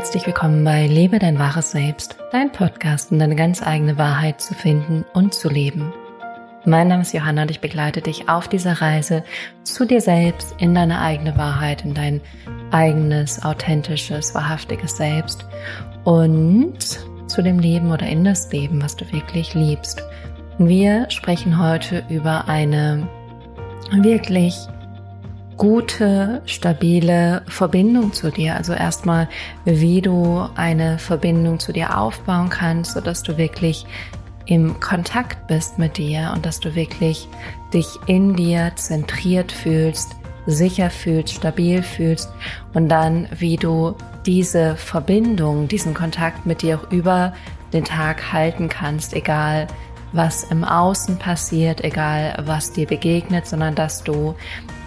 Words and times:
Herzlich 0.00 0.24
willkommen 0.26 0.64
bei 0.64 0.86
Lebe 0.86 1.18
dein 1.18 1.38
wahres 1.38 1.72
Selbst, 1.72 2.16
dein 2.32 2.50
Podcast, 2.52 3.12
um 3.12 3.18
deine 3.18 3.36
ganz 3.36 3.62
eigene 3.62 3.98
Wahrheit 3.98 4.40
zu 4.40 4.54
finden 4.54 5.04
und 5.12 5.34
zu 5.34 5.50
leben. 5.50 5.92
Mein 6.64 6.88
Name 6.88 7.02
ist 7.02 7.12
Johanna 7.12 7.42
und 7.42 7.50
ich 7.50 7.60
begleite 7.60 8.00
dich 8.00 8.26
auf 8.26 8.48
dieser 8.48 8.80
Reise 8.80 9.24
zu 9.62 9.84
dir 9.84 10.00
selbst, 10.00 10.54
in 10.56 10.74
deine 10.74 11.02
eigene 11.02 11.36
Wahrheit, 11.36 11.84
in 11.84 11.92
dein 11.92 12.22
eigenes, 12.70 13.44
authentisches, 13.44 14.34
wahrhaftiges 14.34 14.96
Selbst 14.96 15.44
und 16.04 16.78
zu 17.26 17.42
dem 17.42 17.58
Leben 17.58 17.92
oder 17.92 18.06
in 18.06 18.24
das 18.24 18.50
Leben, 18.50 18.82
was 18.82 18.96
du 18.96 19.04
wirklich 19.12 19.52
liebst. 19.52 20.02
Wir 20.56 21.10
sprechen 21.10 21.62
heute 21.62 22.04
über 22.08 22.48
eine 22.48 23.06
wirklich 23.92 24.56
gute, 25.60 26.40
stabile 26.46 27.42
Verbindung 27.46 28.14
zu 28.14 28.30
dir. 28.30 28.56
Also 28.56 28.72
erstmal, 28.72 29.28
wie 29.66 30.00
du 30.00 30.48
eine 30.56 30.98
Verbindung 30.98 31.60
zu 31.60 31.74
dir 31.74 31.98
aufbauen 31.98 32.48
kannst, 32.48 32.92
sodass 32.92 33.22
du 33.22 33.36
wirklich 33.36 33.84
im 34.46 34.80
Kontakt 34.80 35.48
bist 35.48 35.78
mit 35.78 35.98
dir 35.98 36.32
und 36.34 36.46
dass 36.46 36.60
du 36.60 36.74
wirklich 36.74 37.28
dich 37.74 37.86
in 38.06 38.36
dir 38.36 38.72
zentriert 38.76 39.52
fühlst, 39.52 40.16
sicher 40.46 40.88
fühlst, 40.88 41.34
stabil 41.34 41.82
fühlst 41.82 42.30
und 42.72 42.88
dann, 42.88 43.28
wie 43.38 43.58
du 43.58 43.94
diese 44.24 44.76
Verbindung, 44.76 45.68
diesen 45.68 45.92
Kontakt 45.92 46.46
mit 46.46 46.62
dir 46.62 46.78
auch 46.78 46.90
über 46.90 47.34
den 47.74 47.84
Tag 47.84 48.32
halten 48.32 48.70
kannst, 48.70 49.12
egal 49.12 49.66
was 50.12 50.44
im 50.44 50.64
Außen 50.64 51.18
passiert, 51.18 51.82
egal 51.84 52.42
was 52.46 52.72
dir 52.72 52.86
begegnet, 52.86 53.46
sondern 53.46 53.74
dass 53.74 54.02
du 54.02 54.34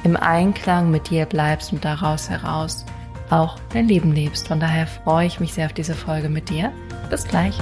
im 0.03 0.17
Einklang 0.17 0.91
mit 0.91 1.09
dir 1.09 1.25
bleibst 1.25 1.71
und 1.71 1.85
daraus 1.85 2.29
heraus 2.29 2.85
auch 3.29 3.57
dein 3.73 3.87
Leben 3.87 4.11
lebst. 4.11 4.47
Von 4.47 4.59
daher 4.59 4.85
freue 4.85 5.27
ich 5.27 5.39
mich 5.39 5.53
sehr 5.53 5.65
auf 5.65 5.73
diese 5.73 5.95
Folge 5.95 6.29
mit 6.29 6.49
dir. 6.49 6.71
Bis 7.09 7.27
gleich. 7.27 7.57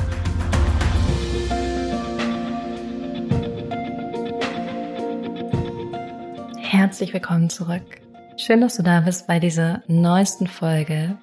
Herzlich 6.58 7.14
willkommen 7.14 7.50
zurück. 7.50 8.02
Schön, 8.38 8.62
dass 8.62 8.78
du 8.78 8.84
da 8.84 9.02
bist 9.02 9.28
bei 9.28 9.40
dieser 9.40 9.84
neuesten 9.88 10.48
Folge, 10.48 11.18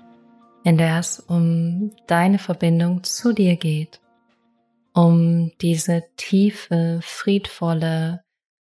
in 0.63 0.79
der 0.79 0.99
es 0.99 1.19
um 1.19 1.91
deine 2.07 2.39
Verbindung 2.39 3.03
zu 3.03 3.33
dir 3.33 3.57
geht, 3.57 4.01
um 4.99 5.57
diese 5.61 6.03
tiefe, 6.17 6.99
friedvolle, 7.03 8.25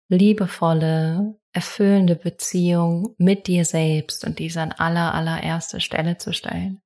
liebevolle, 0.08 1.38
erfüllende 1.52 2.16
Beziehung 2.16 3.14
mit 3.18 3.48
dir 3.48 3.66
selbst 3.66 4.24
und 4.24 4.38
diese 4.38 4.62
an 4.62 4.72
aller, 4.72 5.12
allererste 5.12 5.82
Stelle 5.82 6.16
zu 6.16 6.32
stellen. 6.32 6.80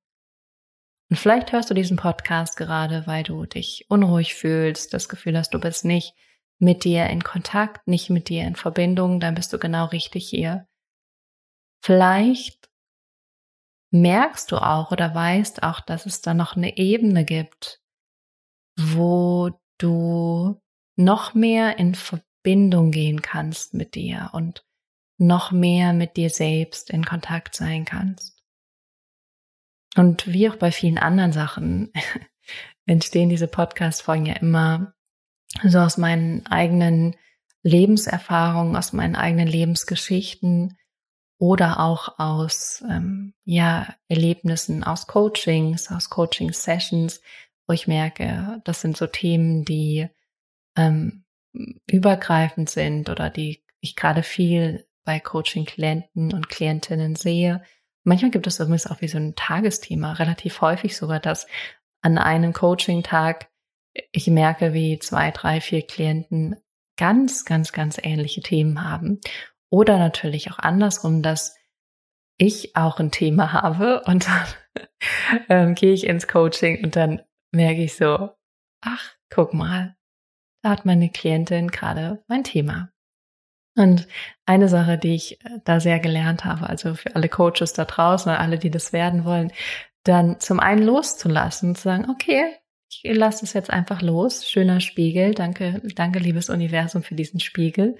Und 1.09 1.15
vielleicht 1.15 1.53
hörst 1.53 1.69
du 1.69 1.73
diesen 1.73 1.95
Podcast 1.95 2.57
gerade, 2.57 3.07
weil 3.07 3.23
du 3.23 3.45
dich 3.45 3.85
unruhig 3.87 4.35
fühlst, 4.35 4.93
das 4.93 5.07
Gefühl 5.07 5.37
hast, 5.37 5.53
du 5.53 5.61
bist 5.61 5.85
nicht 5.85 6.13
mit 6.59 6.83
dir 6.83 7.05
in 7.05 7.23
Kontakt, 7.23 7.87
nicht 7.87 8.09
mit 8.09 8.27
dir 8.27 8.43
in 8.43 8.57
Verbindung, 8.57 9.21
dann 9.21 9.35
bist 9.35 9.53
du 9.53 9.59
genau 9.59 9.85
richtig 9.85 10.27
hier. 10.27 10.67
Vielleicht 11.81 12.69
merkst 13.91 14.51
du 14.51 14.57
auch 14.57 14.91
oder 14.91 15.15
weißt 15.15 15.63
auch, 15.63 15.79
dass 15.79 16.05
es 16.05 16.19
da 16.19 16.33
noch 16.33 16.57
eine 16.57 16.75
Ebene 16.75 17.23
gibt, 17.23 17.79
wo 18.77 19.51
du 19.77 20.61
noch 20.95 21.33
mehr 21.33 21.79
in 21.79 21.95
Verbindung 21.95 22.91
gehen 22.91 23.21
kannst 23.21 23.73
mit 23.73 23.95
dir 23.95 24.29
und 24.33 24.65
noch 25.17 25.51
mehr 25.51 25.93
mit 25.93 26.15
dir 26.15 26.29
selbst 26.29 26.89
in 26.89 27.03
Kontakt 27.03 27.55
sein 27.55 27.85
kannst. 27.85 28.43
Und 29.95 30.27
wie 30.27 30.49
auch 30.49 30.57
bei 30.57 30.71
vielen 30.71 30.99
anderen 30.99 31.33
Sachen 31.33 31.91
entstehen 32.85 33.29
diese 33.29 33.47
Podcast-Folgen 33.47 34.27
ja 34.27 34.35
immer 34.35 34.93
so 35.63 35.79
aus 35.79 35.97
meinen 35.97 36.45
eigenen 36.45 37.15
Lebenserfahrungen, 37.63 38.75
aus 38.75 38.93
meinen 38.93 39.15
eigenen 39.15 39.47
Lebensgeschichten 39.47 40.77
oder 41.39 41.79
auch 41.79 42.19
aus 42.19 42.83
ähm, 42.89 43.33
ja 43.43 43.95
Erlebnissen, 44.07 44.83
aus 44.83 45.07
Coachings, 45.07 45.91
aus 45.91 46.09
Coaching-Sessions, 46.09 47.21
wo 47.67 47.73
ich 47.73 47.87
merke, 47.87 48.61
das 48.63 48.81
sind 48.81 48.97
so 48.97 49.07
Themen, 49.07 49.65
die 49.65 50.07
ähm, 50.77 51.25
übergreifend 51.85 52.69
sind 52.69 53.09
oder 53.09 53.29
die 53.29 53.63
ich 53.79 53.95
gerade 53.95 54.23
viel 54.23 54.87
bei 55.03 55.19
Coaching-Klienten 55.19 56.33
und 56.33 56.49
Klientinnen 56.49 57.15
sehe. 57.15 57.63
Manchmal 58.03 58.31
gibt 58.31 58.47
es 58.47 58.59
übrigens 58.59 58.87
auch 58.87 59.01
wie 59.01 59.07
so 59.07 59.17
ein 59.17 59.35
Tagesthema, 59.35 60.13
relativ 60.13 60.61
häufig 60.61 60.95
sogar, 60.95 61.19
dass 61.19 61.47
an 62.01 62.17
einem 62.17 62.53
Coaching-Tag 62.53 63.49
ich 64.11 64.27
merke, 64.27 64.73
wie 64.73 64.99
zwei, 64.99 65.31
drei, 65.31 65.61
vier 65.61 65.81
Klienten 65.81 66.55
ganz, 66.97 67.45
ganz, 67.45 67.71
ganz 67.71 67.97
ähnliche 68.01 68.41
Themen 68.41 68.83
haben. 68.83 69.19
Oder 69.69 69.97
natürlich 69.97 70.51
auch 70.51 70.59
andersrum, 70.59 71.21
dass 71.21 71.55
ich 72.37 72.75
auch 72.75 72.99
ein 72.99 73.11
Thema 73.11 73.53
habe 73.61 74.03
und 74.05 74.27
dann 74.27 74.45
ähm, 75.49 75.75
gehe 75.75 75.93
ich 75.93 76.05
ins 76.05 76.27
Coaching 76.27 76.83
und 76.83 76.95
dann 76.95 77.21
merke 77.51 77.83
ich 77.83 77.95
so, 77.95 78.31
ach, 78.81 79.15
guck 79.29 79.53
mal, 79.53 79.95
da 80.63 80.71
hat 80.71 80.85
meine 80.85 81.09
Klientin 81.09 81.69
gerade 81.69 82.23
mein 82.27 82.43
Thema. 82.43 82.91
Und 83.77 84.07
eine 84.45 84.69
Sache, 84.69 84.97
die 84.97 85.13
ich 85.13 85.43
äh, 85.45 85.59
da 85.63 85.79
sehr 85.79 85.99
gelernt 85.99 86.45
habe, 86.45 86.67
also 86.67 86.95
für 86.95 87.15
alle 87.15 87.29
Coaches 87.29 87.73
da 87.73 87.85
draußen 87.85 88.31
alle, 88.31 88.57
die 88.57 88.71
das 88.71 88.91
werden 88.91 89.23
wollen, 89.23 89.51
dann 90.03 90.39
zum 90.39 90.59
einen 90.59 90.81
loszulassen, 90.81 91.75
zu 91.75 91.83
sagen, 91.83 92.09
okay, 92.09 92.55
ich 93.03 93.15
lasse 93.15 93.45
es 93.45 93.53
jetzt 93.53 93.69
einfach 93.69 94.01
los. 94.01 94.47
Schöner 94.47 94.79
Spiegel. 94.79 95.33
Danke, 95.33 95.81
danke, 95.95 96.19
liebes 96.19 96.49
Universum, 96.49 97.03
für 97.03 97.15
diesen 97.15 97.39
Spiegel. 97.39 97.97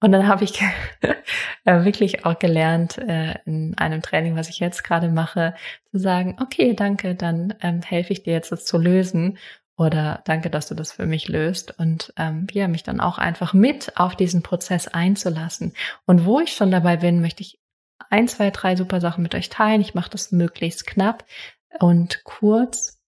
Und 0.00 0.12
dann 0.12 0.26
habe 0.26 0.44
ich 0.44 0.60
äh, 1.64 1.84
wirklich 1.84 2.24
auch 2.24 2.38
gelernt, 2.38 2.98
äh, 2.98 3.34
in 3.46 3.76
einem 3.76 4.02
Training, 4.02 4.36
was 4.36 4.48
ich 4.48 4.58
jetzt 4.58 4.84
gerade 4.84 5.08
mache, 5.08 5.54
zu 5.90 5.98
sagen, 5.98 6.36
okay, 6.40 6.74
danke, 6.74 7.14
dann 7.14 7.54
ähm, 7.60 7.82
helfe 7.82 8.12
ich 8.12 8.22
dir 8.22 8.32
jetzt 8.32 8.52
das 8.52 8.64
zu 8.64 8.78
lösen 8.78 9.38
oder 9.76 10.20
danke, 10.26 10.50
dass 10.50 10.68
du 10.68 10.74
das 10.74 10.92
für 10.92 11.06
mich 11.06 11.28
löst 11.28 11.78
und 11.78 12.12
ähm, 12.18 12.46
ja, 12.52 12.68
mich 12.68 12.82
dann 12.82 13.00
auch 13.00 13.16
einfach 13.16 13.54
mit 13.54 13.96
auf 13.96 14.14
diesen 14.14 14.42
Prozess 14.42 14.88
einzulassen. 14.88 15.72
Und 16.04 16.26
wo 16.26 16.38
ich 16.38 16.52
schon 16.52 16.70
dabei 16.70 16.98
bin, 16.98 17.22
möchte 17.22 17.42
ich 17.42 17.58
ein, 18.10 18.28
zwei, 18.28 18.50
drei 18.50 18.76
super 18.76 19.00
Sachen 19.00 19.22
mit 19.22 19.34
euch 19.34 19.48
teilen. 19.48 19.80
Ich 19.80 19.94
mache 19.94 20.10
das 20.10 20.32
möglichst 20.32 20.86
knapp 20.86 21.24
und 21.78 22.24
kurz. 22.24 22.99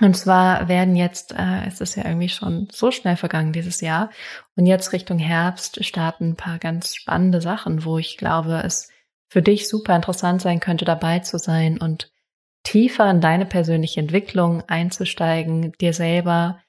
Und 0.00 0.16
zwar 0.16 0.68
werden 0.68 0.96
jetzt, 0.96 1.32
äh, 1.32 1.66
es 1.66 1.80
ist 1.80 1.96
ja 1.96 2.04
irgendwie 2.04 2.30
schon 2.30 2.68
so 2.72 2.90
schnell 2.90 3.16
vergangen 3.16 3.52
dieses 3.52 3.80
Jahr, 3.80 4.10
und 4.56 4.66
jetzt 4.66 4.92
Richtung 4.92 5.18
Herbst 5.18 5.84
starten 5.84 6.30
ein 6.30 6.36
paar 6.36 6.58
ganz 6.58 6.94
spannende 6.94 7.40
Sachen, 7.40 7.84
wo 7.84 7.98
ich 7.98 8.16
glaube, 8.16 8.62
es 8.64 8.88
für 9.28 9.42
dich 9.42 9.68
super 9.68 9.94
interessant 9.94 10.42
sein 10.42 10.60
könnte, 10.60 10.84
dabei 10.84 11.20
zu 11.20 11.38
sein 11.38 11.78
und 11.78 12.10
tiefer 12.64 13.10
in 13.10 13.20
deine 13.20 13.46
persönliche 13.46 14.00
Entwicklung 14.00 14.62
einzusteigen, 14.68 15.72
dir 15.80 15.92
selber 15.92 16.60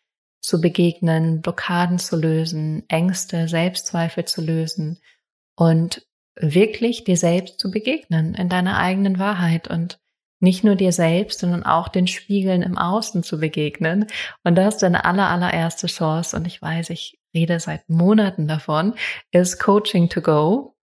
zu 0.42 0.60
begegnen, 0.60 1.42
Blockaden 1.42 2.00
zu 2.00 2.18
lösen, 2.18 2.84
Ängste, 2.90 3.48
Selbstzweifel 3.48 4.26
zu 4.26 4.42
lösen 4.42 5.00
und 5.56 6.06
wirklich 6.36 7.04
dir 7.04 7.18
selbst 7.18 7.60
zu 7.60 7.72
begegnen 7.72 8.34
in 8.34 8.50
deiner 8.50 8.78
eigenen 8.78 9.20
Wahrheit. 9.20 9.68
Und 9.68 10.00
nicht 10.44 10.64
nur 10.64 10.76
dir 10.76 10.92
selbst, 10.92 11.40
sondern 11.40 11.64
auch 11.64 11.88
den 11.88 12.06
Spiegeln 12.06 12.62
im 12.62 12.78
Außen 12.78 13.24
zu 13.24 13.40
begegnen. 13.40 14.06
Und 14.44 14.56
das 14.56 14.76
ist 14.76 14.84
deine 14.84 15.06
aller, 15.06 15.30
allererste 15.30 15.88
Chance. 15.88 16.36
Und 16.36 16.46
ich 16.46 16.62
weiß, 16.62 16.92
ich 16.92 17.18
rede 17.34 17.60
seit 17.60 17.90
Monaten 17.90 18.48
davon, 18.48 18.94
ist 19.32 19.60
Coaching 19.60 20.10
to 20.10 20.22
Go. 20.22 20.76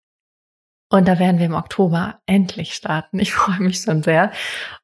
Und 0.93 1.07
da 1.07 1.21
werden 1.21 1.39
wir 1.39 1.47
im 1.47 1.55
Oktober 1.55 2.19
endlich 2.27 2.75
starten. 2.75 3.21
Ich 3.21 3.33
freue 3.35 3.61
mich 3.61 3.81
schon 3.81 4.03
sehr. 4.03 4.33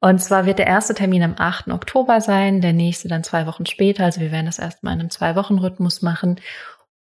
Und 0.00 0.20
zwar 0.20 0.46
wird 0.46 0.60
der 0.60 0.68
erste 0.68 0.94
Termin 0.94 1.22
am 1.22 1.34
8. 1.36 1.68
Oktober 1.68 2.20
sein, 2.20 2.60
der 2.60 2.72
nächste 2.72 3.08
dann 3.08 3.24
zwei 3.24 3.46
Wochen 3.46 3.66
später. 3.66 4.04
Also 4.04 4.20
wir 4.20 4.30
werden 4.30 4.46
das 4.46 4.60
erstmal 4.60 4.94
in 4.94 5.00
einem 5.00 5.10
Zwei-Wochen-Rhythmus 5.10 6.02
machen. 6.02 6.38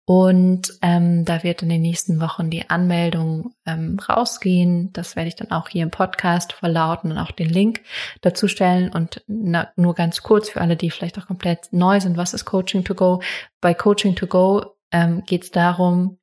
Und 0.06 0.74
ähm, 0.82 1.26
da 1.26 1.44
wird 1.44 1.62
in 1.62 1.70
den 1.70 1.82
nächsten 1.82 2.20
Wochen 2.20 2.50
die 2.50 2.70
Anmeldung 2.70 3.54
ähm, 3.66 4.00
rausgehen. 4.00 4.92
Das 4.94 5.16
werde 5.16 5.30
ich 5.30 5.36
dann 5.36 5.52
auch 5.52 5.70
hier 5.70 5.84
im 5.84 5.92
Podcast 5.92 6.54
verlauten 6.54 7.12
und 7.12 7.18
auch 7.18 7.32
den 7.32 7.50
Link 7.50 7.82
dazu 8.22 8.48
stellen. 8.48 8.92
Und 8.92 9.24
na, 9.28 9.72
nur 9.76 9.94
ganz 9.94 10.24
kurz 10.24 10.50
für 10.50 10.62
alle, 10.62 10.76
die 10.76 10.90
vielleicht 10.90 11.20
auch 11.20 11.28
komplett 11.28 11.72
neu 11.72 12.00
sind, 12.00 12.18
was 12.18 12.34
ist 12.34 12.46
Coaching 12.46 12.84
to 12.84 12.96
Go? 12.96 13.22
Bei 13.62 13.74
Coaching 13.74 14.16
to 14.16 14.28
Go 14.28 14.66
ähm, 14.92 15.24
geht 15.26 15.44
es 15.44 15.52
darum, 15.52 16.18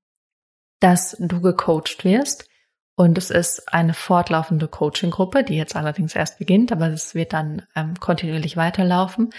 dass 0.80 1.16
du 1.18 1.40
gecoacht 1.40 2.04
wirst 2.04 2.48
und 2.98 3.16
es 3.16 3.30
ist 3.30 3.72
eine 3.72 3.94
fortlaufende 3.94 4.66
Coaching-Gruppe, 4.66 5.44
die 5.44 5.54
jetzt 5.54 5.76
allerdings 5.76 6.16
erst 6.16 6.40
beginnt, 6.40 6.72
aber 6.72 6.88
es 6.88 7.14
wird 7.14 7.32
dann 7.32 7.62
ähm, 7.76 7.94
kontinuierlich 8.00 8.56
weiterlaufen. 8.56 9.30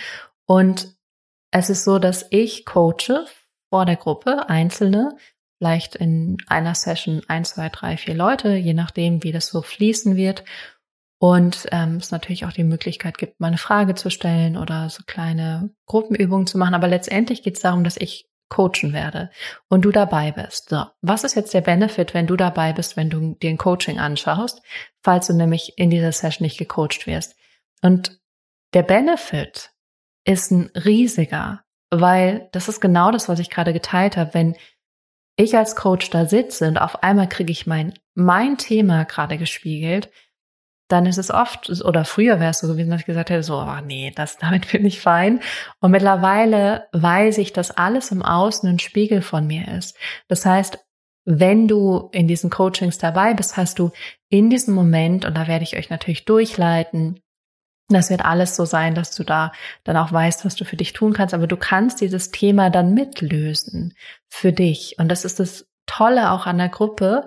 Und 0.45 0.95
es 1.51 1.69
ist 1.69 1.83
so, 1.83 1.99
dass 1.99 2.25
ich 2.29 2.65
coache 2.65 3.25
vor 3.69 3.85
der 3.85 3.95
Gruppe 3.95 4.49
Einzelne, 4.49 5.17
vielleicht 5.57 5.95
in 5.95 6.37
einer 6.47 6.75
Session 6.75 7.21
ein, 7.27 7.45
zwei, 7.45 7.69
drei, 7.69 7.97
vier 7.97 8.15
Leute, 8.15 8.55
je 8.55 8.73
nachdem, 8.73 9.23
wie 9.23 9.31
das 9.31 9.47
so 9.47 9.61
fließen 9.61 10.15
wird. 10.15 10.43
Und 11.21 11.67
ähm, 11.71 11.97
es 11.97 12.11
natürlich 12.11 12.45
auch 12.45 12.53
die 12.53 12.63
Möglichkeit 12.63 13.17
gibt, 13.17 13.41
mal 13.41 13.47
eine 13.47 13.57
Frage 13.57 13.93
zu 13.93 14.09
stellen 14.09 14.55
oder 14.55 14.89
so 14.89 15.03
kleine 15.05 15.69
Gruppenübungen 15.85 16.47
zu 16.47 16.57
machen. 16.57 16.73
Aber 16.73 16.87
letztendlich 16.87 17.43
geht 17.43 17.57
es 17.57 17.61
darum, 17.61 17.83
dass 17.83 17.97
ich 17.97 18.29
coachen 18.49 18.93
werde 18.93 19.29
und 19.69 19.83
du 19.83 19.91
dabei 19.91 20.31
bist. 20.31 20.69
So, 20.69 20.85
was 21.01 21.23
ist 21.23 21.35
jetzt 21.35 21.53
der 21.53 21.61
Benefit, 21.61 22.13
wenn 22.13 22.25
du 22.25 22.35
dabei 22.35 22.73
bist, 22.73 22.97
wenn 22.97 23.09
du 23.09 23.35
dir 23.35 23.49
ein 23.49 23.57
Coaching 23.57 23.99
anschaust, 23.99 24.61
falls 25.03 25.27
du 25.27 25.33
nämlich 25.33 25.73
in 25.77 25.89
dieser 25.89 26.11
Session 26.11 26.45
nicht 26.45 26.57
gecoacht 26.57 27.05
wirst? 27.05 27.35
Und 27.81 28.19
der 28.73 28.83
Benefit 28.83 29.71
ist 30.25 30.51
ein 30.51 30.71
riesiger, 30.75 31.63
weil 31.91 32.49
das 32.51 32.69
ist 32.69 32.81
genau 32.81 33.11
das, 33.11 33.29
was 33.29 33.39
ich 33.39 33.49
gerade 33.49 33.73
geteilt 33.73 34.17
habe. 34.17 34.33
Wenn 34.33 34.55
ich 35.35 35.57
als 35.57 35.75
Coach 35.75 36.09
da 36.09 36.25
sitze 36.25 36.67
und 36.67 36.77
auf 36.77 37.03
einmal 37.03 37.29
kriege 37.29 37.51
ich 37.51 37.65
mein, 37.65 37.93
mein 38.13 38.57
Thema 38.57 39.05
gerade 39.05 39.37
gespiegelt, 39.37 40.09
dann 40.89 41.05
ist 41.05 41.17
es 41.17 41.31
oft, 41.31 41.69
oder 41.83 42.03
früher 42.03 42.39
wäre 42.39 42.49
es 42.49 42.59
so 42.59 42.67
gewesen, 42.67 42.89
dass 42.89 43.01
ich 43.01 43.05
gesagt 43.05 43.29
hätte, 43.29 43.43
so, 43.43 43.57
oh 43.57 43.81
nee, 43.85 44.11
das, 44.15 44.37
damit 44.37 44.71
bin 44.71 44.85
ich 44.85 44.99
fein. 44.99 45.39
Und 45.79 45.91
mittlerweile 45.91 46.87
weiß 46.93 47.37
ich, 47.37 47.53
dass 47.53 47.71
alles 47.71 48.11
im 48.11 48.23
Außen 48.23 48.67
ein 48.67 48.79
Spiegel 48.79 49.21
von 49.21 49.45
mir 49.45 49.67
ist. 49.67 49.95
Das 50.27 50.45
heißt, 50.45 50.79
wenn 51.25 51.67
du 51.67 52.09
in 52.11 52.27
diesen 52.27 52.49
Coachings 52.49 52.97
dabei 52.97 53.35
bist, 53.35 53.55
hast 53.55 53.77
du 53.77 53.91
in 54.29 54.49
diesem 54.49 54.73
Moment, 54.73 55.25
und 55.25 55.37
da 55.37 55.47
werde 55.47 55.63
ich 55.63 55.77
euch 55.77 55.91
natürlich 55.91 56.25
durchleiten, 56.25 57.21
das 57.95 58.09
wird 58.09 58.23
alles 58.23 58.55
so 58.55 58.65
sein, 58.65 58.95
dass 58.95 59.15
du 59.15 59.23
da 59.23 59.51
dann 59.83 59.97
auch 59.97 60.11
weißt, 60.11 60.45
was 60.45 60.55
du 60.55 60.65
für 60.65 60.77
dich 60.77 60.93
tun 60.93 61.13
kannst, 61.13 61.33
aber 61.33 61.47
du 61.47 61.57
kannst 61.57 62.01
dieses 62.01 62.31
Thema 62.31 62.69
dann 62.69 62.93
mitlösen 62.93 63.95
für 64.27 64.53
dich. 64.53 64.95
Und 64.99 65.09
das 65.09 65.25
ist 65.25 65.39
das 65.39 65.67
Tolle 65.85 66.31
auch 66.31 66.45
an 66.45 66.57
der 66.57 66.69
Gruppe, 66.69 67.25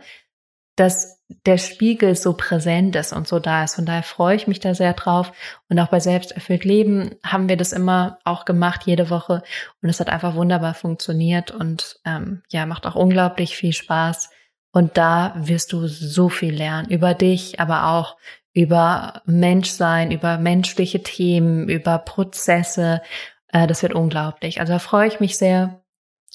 dass 0.76 1.22
der 1.46 1.58
Spiegel 1.58 2.14
so 2.14 2.34
präsent 2.34 2.96
ist 2.96 3.12
und 3.12 3.26
so 3.26 3.38
da 3.38 3.64
ist. 3.64 3.74
Von 3.74 3.86
daher 3.86 4.02
freue 4.02 4.36
ich 4.36 4.46
mich 4.46 4.60
da 4.60 4.74
sehr 4.74 4.92
drauf. 4.92 5.32
Und 5.68 5.78
auch 5.78 5.88
bei 5.88 6.00
Selbsterfüllt 6.00 6.64
Leben 6.64 7.16
haben 7.24 7.48
wir 7.48 7.56
das 7.56 7.72
immer 7.72 8.18
auch 8.24 8.44
gemacht, 8.44 8.82
jede 8.84 9.10
Woche. 9.10 9.42
Und 9.82 9.88
es 9.88 10.00
hat 10.00 10.08
einfach 10.08 10.34
wunderbar 10.34 10.74
funktioniert 10.74 11.50
und 11.50 12.00
ähm, 12.04 12.42
ja, 12.50 12.66
macht 12.66 12.86
auch 12.86 12.94
unglaublich 12.94 13.56
viel 13.56 13.72
Spaß. 13.72 14.30
Und 14.72 14.96
da 14.96 15.34
wirst 15.36 15.72
du 15.72 15.86
so 15.86 16.28
viel 16.28 16.54
lernen 16.54 16.88
über 16.90 17.14
dich, 17.14 17.60
aber 17.60 17.88
auch 17.88 18.16
über 18.54 19.22
Menschsein, 19.24 20.10
über 20.10 20.38
menschliche 20.38 21.02
Themen, 21.02 21.68
über 21.68 21.98
Prozesse. 21.98 23.02
Äh, 23.48 23.66
das 23.66 23.82
wird 23.82 23.94
unglaublich. 23.94 24.60
Also 24.60 24.74
da 24.74 24.78
freue 24.78 25.08
ich 25.08 25.20
mich 25.20 25.38
sehr. 25.38 25.82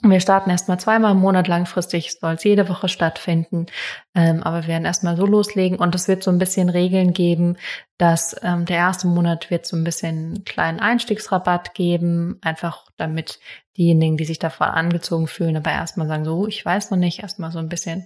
Wir 0.04 0.20
starten 0.20 0.52
erstmal 0.52 0.80
zweimal 0.80 1.14
im 1.14 1.20
Monat 1.20 1.48
langfristig, 1.48 2.20
soll 2.20 2.36
es 2.36 2.44
jede 2.44 2.70
Woche 2.70 2.88
stattfinden. 2.88 3.66
Ähm, 4.14 4.44
aber 4.44 4.62
wir 4.62 4.68
werden 4.68 4.86
erstmal 4.86 5.18
so 5.18 5.26
loslegen 5.26 5.80
und 5.80 5.96
es 5.96 6.08
wird 6.08 6.24
so 6.24 6.30
ein 6.30 6.38
bisschen 6.38 6.70
Regeln 6.70 7.14
geben, 7.14 7.58
dass 7.98 8.36
ähm, 8.44 8.66
der 8.66 8.78
erste 8.78 9.08
Monat 9.08 9.50
wird 9.50 9.66
so 9.66 9.76
ein 9.76 9.84
bisschen 9.84 10.18
einen 10.18 10.46
kleinen 10.46 10.80
Einstiegsrabatt 10.80 11.74
geben, 11.74 12.38
einfach 12.44 12.86
damit 12.96 13.40
diejenigen, 13.76 14.18
die 14.18 14.26
sich 14.26 14.38
davon 14.38 14.68
angezogen 14.68 15.28
fühlen, 15.28 15.58
aber 15.58 15.72
erstmal 15.72 16.08
sagen, 16.08 16.26
so, 16.26 16.48
ich 16.48 16.64
weiß 16.64 16.92
noch 16.92 16.98
nicht, 16.98 17.24
erstmal 17.24 17.52
so 17.52 17.58
ein 17.58 17.70
bisschen 17.70 18.06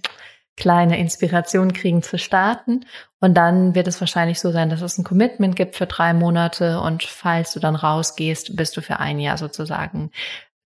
kleine 0.56 0.98
Inspiration 0.98 1.72
kriegen 1.72 2.02
zu 2.02 2.18
starten. 2.18 2.84
Und 3.20 3.34
dann 3.34 3.74
wird 3.74 3.88
es 3.88 4.00
wahrscheinlich 4.00 4.40
so 4.40 4.50
sein, 4.50 4.68
dass 4.68 4.82
es 4.82 4.98
ein 4.98 5.04
Commitment 5.04 5.56
gibt 5.56 5.76
für 5.76 5.86
drei 5.86 6.12
Monate 6.12 6.80
und 6.80 7.02
falls 7.04 7.52
du 7.52 7.60
dann 7.60 7.76
rausgehst, 7.76 8.56
bist 8.56 8.76
du 8.76 8.82
für 8.82 8.98
ein 9.00 9.18
Jahr 9.18 9.38
sozusagen 9.38 10.10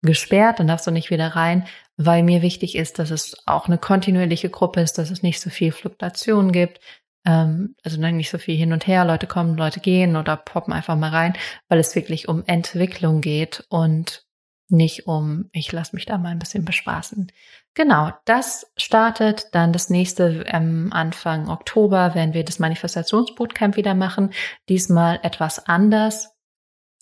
gesperrt, 0.02 0.60
dann 0.60 0.66
darfst 0.66 0.86
du 0.86 0.90
nicht 0.90 1.10
wieder 1.10 1.28
rein, 1.28 1.66
weil 1.96 2.22
mir 2.22 2.42
wichtig 2.42 2.76
ist, 2.76 2.98
dass 2.98 3.10
es 3.10 3.36
auch 3.46 3.66
eine 3.66 3.78
kontinuierliche 3.78 4.50
Gruppe 4.50 4.80
ist, 4.80 4.98
dass 4.98 5.10
es 5.10 5.22
nicht 5.22 5.40
so 5.40 5.50
viel 5.50 5.72
Fluktuation 5.72 6.52
gibt, 6.52 6.80
ähm, 7.26 7.74
also 7.82 8.00
nicht 8.00 8.30
so 8.30 8.38
viel 8.38 8.56
hin 8.56 8.72
und 8.72 8.86
her, 8.86 9.04
Leute 9.04 9.26
kommen, 9.26 9.56
Leute 9.56 9.80
gehen 9.80 10.16
oder 10.16 10.36
poppen 10.36 10.72
einfach 10.72 10.96
mal 10.96 11.10
rein, 11.10 11.34
weil 11.68 11.78
es 11.78 11.94
wirklich 11.94 12.28
um 12.28 12.44
Entwicklung 12.46 13.20
geht 13.20 13.64
und 13.68 14.24
nicht 14.68 15.06
um, 15.06 15.48
ich 15.52 15.70
lasse 15.72 15.94
mich 15.94 16.06
da 16.06 16.18
mal 16.18 16.30
ein 16.30 16.38
bisschen 16.38 16.64
bespaßen. 16.64 17.30
Genau, 17.76 18.10
das 18.24 18.72
startet 18.78 19.48
dann 19.52 19.74
das 19.74 19.90
nächste 19.90 20.44
ähm, 20.46 20.88
Anfang 20.92 21.50
Oktober, 21.50 22.14
werden 22.14 22.32
wir 22.32 22.42
das 22.42 22.58
Manifestationsbootcamp 22.58 23.76
wieder 23.76 23.94
machen. 23.94 24.32
Diesmal 24.70 25.20
etwas 25.22 25.66
anders. 25.66 26.34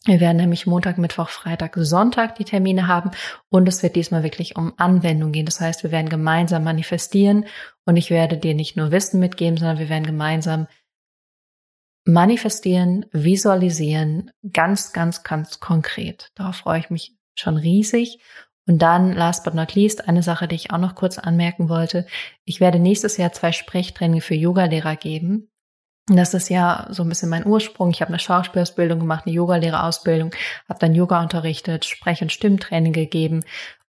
Wir 0.05 0.19
werden 0.19 0.37
nämlich 0.37 0.67
Montag, 0.67 0.99
Mittwoch, 0.99 1.29
Freitag, 1.29 1.77
Sonntag 1.77 2.35
die 2.35 2.45
Termine 2.45 2.89
haben 2.89 3.13
und 3.51 3.69
es 3.69 3.85
wird 3.85 3.95
diesmal 3.95 4.25
wirklich 4.25 4.57
um 4.57 4.75
Anwendung 4.77 5.31
gehen. 5.31 5.47
Das 5.47 5.61
heißt, 5.61 5.85
wir 5.85 5.93
werden 5.93 6.09
gemeinsam 6.09 6.65
manifestieren 6.65 7.47
und 7.85 7.97
ich 7.97 8.11
werde 8.11 8.37
dir 8.37 8.57
nicht 8.57 8.77
nur 8.77 8.91
Wissen 8.91 9.21
mitgeben, 9.21 9.57
sondern 9.57 9.79
wir 9.79 9.89
werden 9.89 10.05
gemeinsam 10.05 10.67
manifestieren, 12.05 13.07
visualisieren, 13.13 14.33
ganz, 14.53 14.93
ganz, 14.93 15.23
ganz 15.23 15.61
konkret. 15.61 16.33
Darauf 16.35 16.57
freue 16.57 16.81
ich 16.81 16.91
mich 16.91 17.15
schon 17.37 17.57
riesig. 17.57 18.19
Und 18.67 18.81
dann, 18.81 19.13
last 19.13 19.45
but 19.45 19.55
not 19.55 19.75
least, 19.75 20.09
eine 20.09 20.23
Sache, 20.23 20.49
die 20.49 20.55
ich 20.55 20.71
auch 20.71 20.79
noch 20.79 20.95
kurz 20.95 21.19
anmerken 21.19 21.69
wollte. 21.69 22.07
Ich 22.45 22.61
werde 22.61 22.79
nächstes 22.79 23.17
Jahr 23.17 23.33
zwei 23.33 23.53
Sprechtraining 23.53 24.21
für 24.21 24.35
Yogalehrer 24.35 24.97
geben. 24.97 25.51
Das 26.07 26.35
ist 26.35 26.51
ja 26.51 26.87
so 26.91 27.03
ein 27.03 27.09
bisschen 27.09 27.31
mein 27.31 27.47
Ursprung. 27.47 27.91
Ich 27.91 28.03
habe 28.03 28.11
eine 28.11 28.19
Schauspielausbildung 28.19 28.99
gemacht, 28.99 29.25
eine 29.27 29.35
Yogalehrerausbildung, 29.35 30.33
habe 30.69 30.79
dann 30.79 30.95
Yoga 30.95 31.23
unterrichtet, 31.23 31.87
Sprech- 31.87 32.21
und 32.21 32.33
Stimmtraining 32.33 32.93
gegeben 32.93 33.43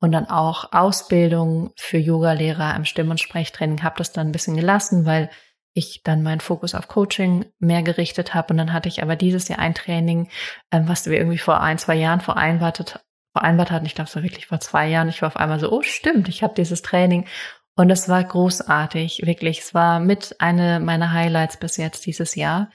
und 0.00 0.12
dann 0.12 0.28
auch 0.28 0.72
Ausbildung 0.72 1.72
für 1.76 1.96
Yogalehrer 1.96 2.76
im 2.76 2.84
Stimm- 2.84 3.10
und 3.10 3.20
Sprechtraining. 3.20 3.82
Habe 3.82 3.96
das 3.98 4.12
dann 4.12 4.28
ein 4.28 4.32
bisschen 4.32 4.56
gelassen, 4.56 5.06
weil 5.06 5.30
ich 5.74 6.02
dann 6.02 6.22
meinen 6.22 6.40
Fokus 6.40 6.74
auf 6.74 6.88
Coaching 6.88 7.46
mehr 7.58 7.82
gerichtet 7.82 8.34
habe. 8.34 8.52
Und 8.52 8.58
dann 8.58 8.72
hatte 8.74 8.88
ich 8.88 9.02
aber 9.02 9.16
dieses 9.16 9.48
Jahr 9.48 9.58
ein 9.58 9.74
Training, 9.74 10.28
ähm, 10.70 10.88
was 10.88 11.06
wir 11.06 11.16
irgendwie 11.16 11.38
vor 11.38 11.60
ein, 11.60 11.78
zwei 11.78 11.94
Jahren 11.94 12.20
vereinbart, 12.20 13.00
vereinbart 13.32 13.70
hatten. 13.70 13.86
Ich 13.86 13.94
glaube, 13.94 14.08
es 14.08 14.16
war 14.16 14.22
wirklich 14.22 14.46
vor 14.46 14.60
zwei 14.60 14.88
Jahren. 14.88 15.08
Ich 15.08 15.22
war 15.22 15.28
auf 15.28 15.36
einmal 15.36 15.60
so, 15.60 15.70
oh 15.70 15.82
stimmt, 15.82 16.28
ich 16.28 16.42
habe 16.42 16.54
dieses 16.54 16.82
Training. 16.82 17.26
Und 17.74 17.90
es 17.90 18.08
war 18.08 18.22
großartig, 18.22 19.22
wirklich. 19.24 19.60
Es 19.60 19.74
war 19.74 19.98
mit 19.98 20.36
eine 20.38 20.78
meiner 20.80 21.12
Highlights 21.12 21.56
bis 21.56 21.76
jetzt 21.78 22.04
dieses 22.06 22.34
Jahr, 22.34 22.70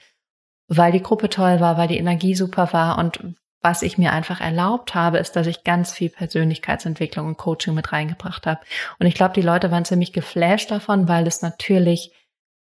weil 0.66 0.92
die 0.92 1.02
Gruppe 1.02 1.28
toll 1.28 1.60
war, 1.60 1.78
weil 1.78 1.88
die 1.88 1.98
Energie 1.98 2.34
super 2.34 2.72
war 2.72 2.98
und 2.98 3.36
was 3.60 3.82
ich 3.82 3.98
mir 3.98 4.12
einfach 4.12 4.40
erlaubt 4.40 4.94
habe, 4.94 5.18
ist, 5.18 5.34
dass 5.34 5.46
ich 5.46 5.64
ganz 5.64 5.92
viel 5.92 6.10
Persönlichkeitsentwicklung 6.10 7.26
und 7.26 7.38
Coaching 7.38 7.74
mit 7.74 7.92
reingebracht 7.92 8.46
habe. 8.46 8.60
Und 9.00 9.06
ich 9.06 9.14
glaube, 9.14 9.34
die 9.34 9.42
Leute 9.42 9.70
waren 9.70 9.84
ziemlich 9.84 10.12
geflasht 10.12 10.70
davon, 10.70 11.08
weil 11.08 11.26
es 11.26 11.42
natürlich 11.42 12.12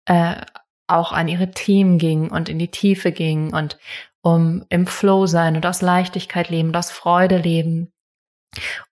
äh, 0.07 0.37
auch 0.87 1.13
an 1.13 1.29
ihre 1.29 1.51
Themen 1.51 1.99
ging 1.99 2.31
und 2.31 2.49
in 2.49 2.59
die 2.59 2.71
Tiefe 2.71 3.11
ging 3.11 3.53
und 3.53 3.79
um 4.23 4.65
im 4.69 4.87
Flow 4.87 5.27
sein 5.27 5.57
und 5.57 5.67
aus 5.67 5.83
Leichtigkeit 5.83 6.49
leben 6.49 6.69
und 6.69 6.77
aus 6.77 6.91
Freude 6.91 7.39
leben. 7.39 7.93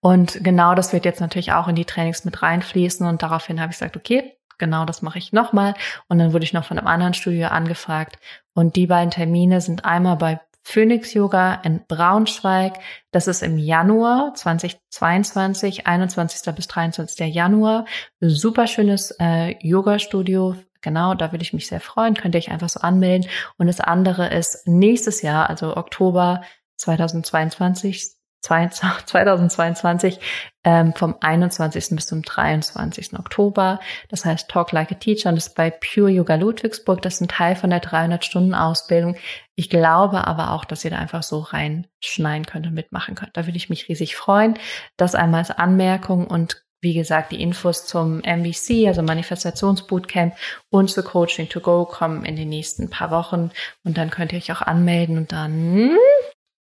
Und 0.01 0.43
genau 0.43 0.75
das 0.75 0.93
wird 0.93 1.05
jetzt 1.05 1.21
natürlich 1.21 1.53
auch 1.53 1.69
in 1.69 1.75
die 1.75 1.85
Trainings 1.85 2.25
mit 2.25 2.43
reinfließen 2.43 3.07
und 3.07 3.23
daraufhin 3.23 3.61
habe 3.61 3.73
ich 3.73 3.79
gesagt, 3.79 3.97
okay, 3.97 4.37
genau 4.59 4.85
das 4.85 5.03
mache 5.03 5.19
ich 5.19 5.33
nochmal. 5.33 5.75
Und 6.09 6.19
dann 6.19 6.33
wurde 6.33 6.45
ich 6.45 6.53
noch 6.53 6.65
von 6.65 6.79
einem 6.79 6.87
anderen 6.87 7.15
Studio 7.15 7.49
angefragt. 7.49 8.19
Und 8.55 8.77
die 8.77 8.87
beiden 8.87 9.11
Termine 9.11 9.61
sind 9.61 9.85
einmal 9.85 10.17
bei 10.17 10.41
Phoenix 10.63 11.13
Yoga 11.15 11.55
in 11.65 11.85
Braunschweig. 11.87 12.79
Das 13.11 13.27
ist 13.27 13.43
im 13.43 13.59
Januar 13.59 14.35
2022, 14.35 15.87
21. 15.87 16.55
bis 16.55 16.69
23. 16.69 17.35
Januar. 17.35 17.87
Super 18.21 18.67
schönes 18.67 19.15
äh, 19.21 19.57
Yoga-Studio. 19.67 20.57
Genau, 20.81 21.15
da 21.15 21.33
würde 21.33 21.43
ich 21.43 21.53
mich 21.53 21.67
sehr 21.67 21.81
freuen. 21.81 22.15
Könnt 22.15 22.35
ihr 22.35 22.39
euch 22.39 22.51
einfach 22.51 22.69
so 22.69 22.81
anmelden. 22.81 23.29
Und 23.59 23.67
das 23.67 23.81
andere 23.81 24.33
ist 24.33 24.67
nächstes 24.67 25.23
Jahr, 25.23 25.51
also 25.51 25.77
Oktober 25.77 26.43
2022, 26.77 28.13
2022 28.43 30.21
ähm, 30.65 30.93
vom 30.95 31.17
21. 31.21 31.97
bis 31.97 32.07
zum 32.07 32.23
23. 32.23 33.19
Oktober. 33.19 33.81
Das 34.09 34.25
heißt 34.25 34.49
Talk 34.51 34.73
Like 34.73 34.93
a 34.93 34.95
Teacher 34.95 35.29
und 35.29 35.37
das 35.37 35.49
ist 35.49 35.55
bei 35.55 35.71
Pure 35.71 36.11
Yoga 36.11 36.35
Ludwigsburg. 36.35 37.01
Das 37.03 37.15
ist 37.15 37.21
ein 37.21 37.29
Teil 37.29 37.57
von 37.57 37.71
der 37.71 37.83
300-Stunden-Ausbildung. 37.83 39.17
Ich 39.55 39.71
glaube 39.71 40.27
aber 40.27 40.53
auch, 40.53 40.65
dass 40.65 40.85
ihr 40.85 40.91
da 40.91 40.99
einfach 40.99 41.23
so 41.23 41.41
reinschneiden 41.41 42.47
könnt 42.47 42.67
und 42.67 42.75
mitmachen 42.75 43.15
könnt. 43.15 43.37
Da 43.37 43.47
würde 43.47 43.57
ich 43.57 43.71
mich 43.71 43.89
riesig 43.89 44.17
freuen. 44.17 44.59
Das 44.97 45.15
einmal 45.15 45.41
als 45.41 45.51
Anmerkung 45.51 46.27
und 46.27 46.63
wie 46.83 46.95
gesagt, 46.95 47.31
die 47.31 47.41
Infos 47.41 47.87
zum 47.87 48.19
MVC, 48.19 48.89
also 48.89 49.03
Manifestationsbootcamp 49.03 50.35
und 50.69 50.91
zu 50.91 51.05
Coaching 51.05 51.49
to 51.49 51.61
Go 51.61 51.85
kommen 51.85 52.25
in 52.25 52.35
den 52.35 52.49
nächsten 52.49 52.91
paar 52.91 53.13
Wochen 53.13 53.53
und 53.85 53.97
dann 53.97 54.11
könnt 54.11 54.33
ihr 54.33 54.39
euch 54.39 54.51
auch 54.51 54.63
anmelden 54.63 55.17
und 55.17 55.31
dann 55.31 55.97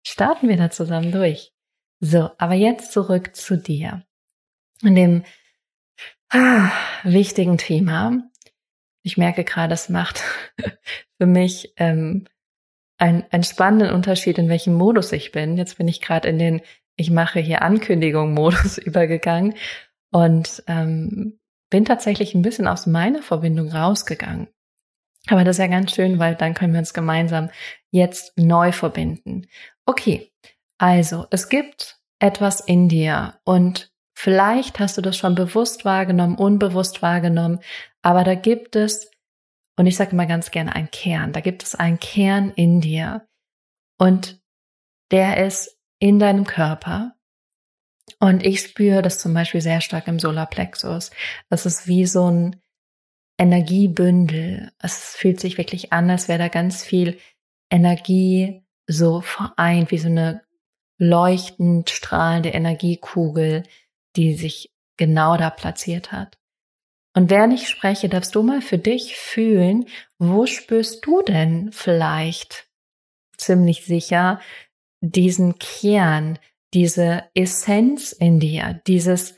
starten 0.06 0.48
wir 0.50 0.58
da 0.58 0.70
zusammen 0.70 1.10
durch. 1.10 1.52
So, 2.00 2.30
aber 2.38 2.54
jetzt 2.54 2.92
zurück 2.92 3.36
zu 3.36 3.56
dir. 3.56 4.02
In 4.82 4.94
dem 4.94 5.24
ah, 6.30 6.70
wichtigen 7.04 7.58
Thema. 7.58 8.22
Ich 9.02 9.18
merke 9.18 9.44
gerade, 9.44 9.74
es 9.74 9.88
macht 9.88 10.22
für 11.18 11.26
mich 11.26 11.74
ähm, 11.76 12.26
ein, 12.98 13.24
einen 13.30 13.44
spannenden 13.44 13.90
Unterschied, 13.94 14.38
in 14.38 14.48
welchem 14.48 14.74
Modus 14.74 15.12
ich 15.12 15.32
bin. 15.32 15.56
Jetzt 15.56 15.76
bin 15.76 15.88
ich 15.88 16.00
gerade 16.00 16.28
in 16.28 16.38
den 16.38 16.62
Ich 16.96 17.10
mache 17.10 17.40
hier 17.40 17.62
Ankündigung-Modus 17.62 18.78
übergegangen 18.78 19.54
und 20.10 20.62
ähm, 20.66 21.38
bin 21.68 21.84
tatsächlich 21.84 22.34
ein 22.34 22.42
bisschen 22.42 22.66
aus 22.66 22.86
meiner 22.86 23.22
Verbindung 23.22 23.70
rausgegangen. 23.70 24.48
Aber 25.28 25.44
das 25.44 25.56
ist 25.56 25.60
ja 25.60 25.66
ganz 25.66 25.94
schön, 25.94 26.18
weil 26.18 26.34
dann 26.34 26.54
können 26.54 26.72
wir 26.72 26.80
uns 26.80 26.94
gemeinsam 26.94 27.50
jetzt 27.90 28.36
neu 28.36 28.72
verbinden. 28.72 29.46
Okay, 29.84 30.29
also 30.80 31.26
es 31.30 31.50
gibt 31.50 32.00
etwas 32.20 32.60
in 32.60 32.88
dir 32.88 33.38
und 33.44 33.92
vielleicht 34.14 34.80
hast 34.80 34.96
du 34.96 35.02
das 35.02 35.14
schon 35.14 35.34
bewusst 35.34 35.84
wahrgenommen, 35.84 36.36
unbewusst 36.36 37.02
wahrgenommen, 37.02 37.60
aber 38.00 38.24
da 38.24 38.34
gibt 38.34 38.76
es, 38.76 39.10
und 39.76 39.86
ich 39.86 39.96
sage 39.96 40.12
immer 40.12 40.24
ganz 40.24 40.50
gerne 40.50 40.74
einen 40.74 40.90
Kern, 40.90 41.34
da 41.34 41.40
gibt 41.40 41.64
es 41.64 41.74
einen 41.74 42.00
Kern 42.00 42.50
in 42.56 42.80
dir 42.80 43.28
und 43.98 44.40
der 45.10 45.44
ist 45.44 45.78
in 45.98 46.18
deinem 46.18 46.44
Körper. 46.44 47.14
Und 48.18 48.44
ich 48.46 48.60
spüre 48.60 49.02
das 49.02 49.18
zum 49.18 49.34
Beispiel 49.34 49.60
sehr 49.60 49.82
stark 49.82 50.08
im 50.08 50.18
Solarplexus. 50.18 51.10
Das 51.50 51.66
ist 51.66 51.86
wie 51.86 52.06
so 52.06 52.30
ein 52.30 52.56
Energiebündel. 53.38 54.72
Es 54.78 55.14
fühlt 55.14 55.40
sich 55.40 55.58
wirklich 55.58 55.92
an, 55.92 56.08
als 56.08 56.28
wäre 56.28 56.38
da 56.38 56.48
ganz 56.48 56.82
viel 56.82 57.18
Energie 57.70 58.62
so 58.86 59.20
vereint, 59.20 59.90
wie 59.90 59.98
so 59.98 60.08
eine 60.08 60.42
leuchtend 61.00 61.90
strahlende 61.90 62.50
Energiekugel, 62.50 63.64
die 64.16 64.34
sich 64.34 64.70
genau 64.96 65.36
da 65.36 65.50
platziert 65.50 66.12
hat. 66.12 66.38
Und 67.14 67.30
während 67.30 67.54
ich 67.54 67.68
spreche, 67.68 68.08
darfst 68.08 68.34
du 68.34 68.42
mal 68.42 68.60
für 68.60 68.78
dich 68.78 69.16
fühlen, 69.16 69.86
wo 70.18 70.46
spürst 70.46 71.04
du 71.04 71.22
denn 71.22 71.72
vielleicht 71.72 72.68
ziemlich 73.36 73.84
sicher 73.84 74.40
diesen 75.00 75.58
Kern, 75.58 76.38
diese 76.74 77.24
Essenz 77.34 78.12
in 78.12 78.38
dir, 78.38 78.80
dieses 78.86 79.34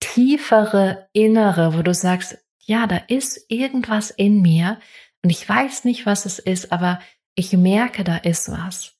tiefere 0.00 1.08
Innere, 1.12 1.76
wo 1.76 1.82
du 1.82 1.94
sagst, 1.94 2.38
ja, 2.60 2.86
da 2.86 2.98
ist 3.08 3.46
irgendwas 3.48 4.10
in 4.10 4.42
mir 4.42 4.78
und 5.22 5.30
ich 5.30 5.48
weiß 5.48 5.84
nicht, 5.84 6.04
was 6.04 6.26
es 6.26 6.38
ist, 6.38 6.70
aber 6.70 7.00
ich 7.34 7.52
merke, 7.54 8.04
da 8.04 8.18
ist 8.18 8.50
was. 8.50 8.94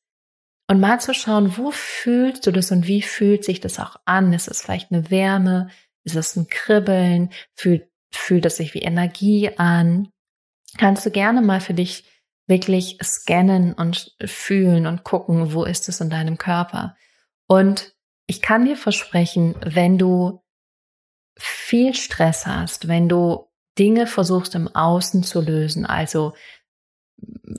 Und 0.69 0.81
mal 0.81 1.01
zu 1.01 1.13
schauen, 1.13 1.57
wo 1.57 1.71
fühlst 1.71 2.47
du 2.47 2.51
das 2.51 2.71
und 2.71 2.87
wie 2.87 3.03
fühlt 3.03 3.45
sich 3.45 3.61
das 3.61 3.79
auch 3.79 3.97
an? 4.05 4.33
Ist 4.33 4.49
es 4.49 4.63
vielleicht 4.63 4.93
eine 4.93 5.11
Wärme? 5.11 5.69
Ist 6.05 6.17
es 6.17 6.37
ein 6.37 6.47
Kribbeln? 6.49 7.31
Fühlt, 7.55 7.89
fühlt 8.11 8.47
es 8.47 8.57
sich 8.57 8.75
wie 8.75 8.83
Energie 8.83 9.51
an? 9.57 10.09
Kannst 10.79 11.05
du 11.05 11.11
gerne 11.11 11.43
mal 11.43 11.61
für 11.61 11.75
dich 11.75 12.05
wirklich 12.47 12.99
scannen 13.03 13.73
und 13.73 14.17
fühlen 14.25 14.87
und 14.87 15.05
gucken, 15.05 15.53
wo 15.53 15.65
ist 15.65 15.89
es 15.89 16.01
in 16.01 16.11
deinem 16.11 16.39
Körper? 16.39 16.97
Und 17.47 17.95
ich 18.27 18.41
kann 18.41 18.65
dir 18.65 18.77
versprechen, 18.77 19.55
wenn 19.65 19.99
du 19.99 20.43
viel 21.37 21.95
Stress 21.95 22.47
hast, 22.47 22.89
wenn 22.89 23.09
du 23.09 23.49
Dinge 23.79 24.07
versuchst 24.07 24.55
im 24.55 24.69
Außen 24.69 25.23
zu 25.23 25.41
lösen, 25.41 25.87
also 25.87 26.35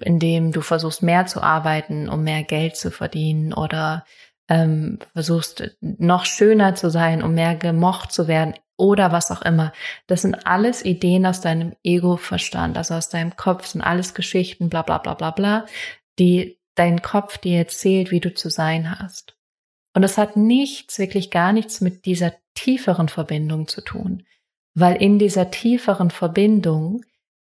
indem 0.03 0.51
du 0.51 0.61
versuchst 0.61 1.03
mehr 1.03 1.25
zu 1.25 1.41
arbeiten, 1.41 2.09
um 2.09 2.23
mehr 2.23 2.43
Geld 2.43 2.75
zu 2.75 2.91
verdienen 2.91 3.53
oder 3.53 4.05
ähm, 4.49 4.99
versuchst 5.13 5.77
noch 5.81 6.25
schöner 6.25 6.75
zu 6.75 6.89
sein, 6.89 7.23
um 7.23 7.33
mehr 7.33 7.55
gemocht 7.55 8.11
zu 8.11 8.27
werden 8.27 8.55
oder 8.77 9.11
was 9.11 9.31
auch 9.31 9.41
immer. 9.41 9.71
Das 10.07 10.23
sind 10.23 10.45
alles 10.45 10.83
Ideen 10.83 11.25
aus 11.25 11.41
deinem 11.41 11.73
Ego-Verstand, 11.83 12.77
also 12.77 12.95
aus 12.95 13.09
deinem 13.09 13.35
Kopf, 13.35 13.67
sind 13.67 13.81
alles 13.81 14.13
Geschichten, 14.13 14.69
bla 14.69 14.81
bla 14.81 14.97
bla 14.97 15.13
bla 15.13 15.31
bla, 15.31 15.65
die 16.19 16.59
dein 16.75 17.01
Kopf 17.01 17.37
dir 17.37 17.59
erzählt, 17.59 18.11
wie 18.11 18.19
du 18.19 18.33
zu 18.33 18.49
sein 18.49 18.99
hast. 18.99 19.37
Und 19.95 20.01
das 20.01 20.17
hat 20.17 20.35
nichts, 20.35 20.99
wirklich 20.99 21.29
gar 21.31 21.53
nichts 21.53 21.81
mit 21.81 22.05
dieser 22.05 22.33
tieferen 22.55 23.09
Verbindung 23.09 23.67
zu 23.67 23.81
tun 23.81 24.23
weil 24.75 25.01
in 25.01 25.19
dieser 25.19 25.51
tieferen 25.51 26.09
Verbindung, 26.09 27.03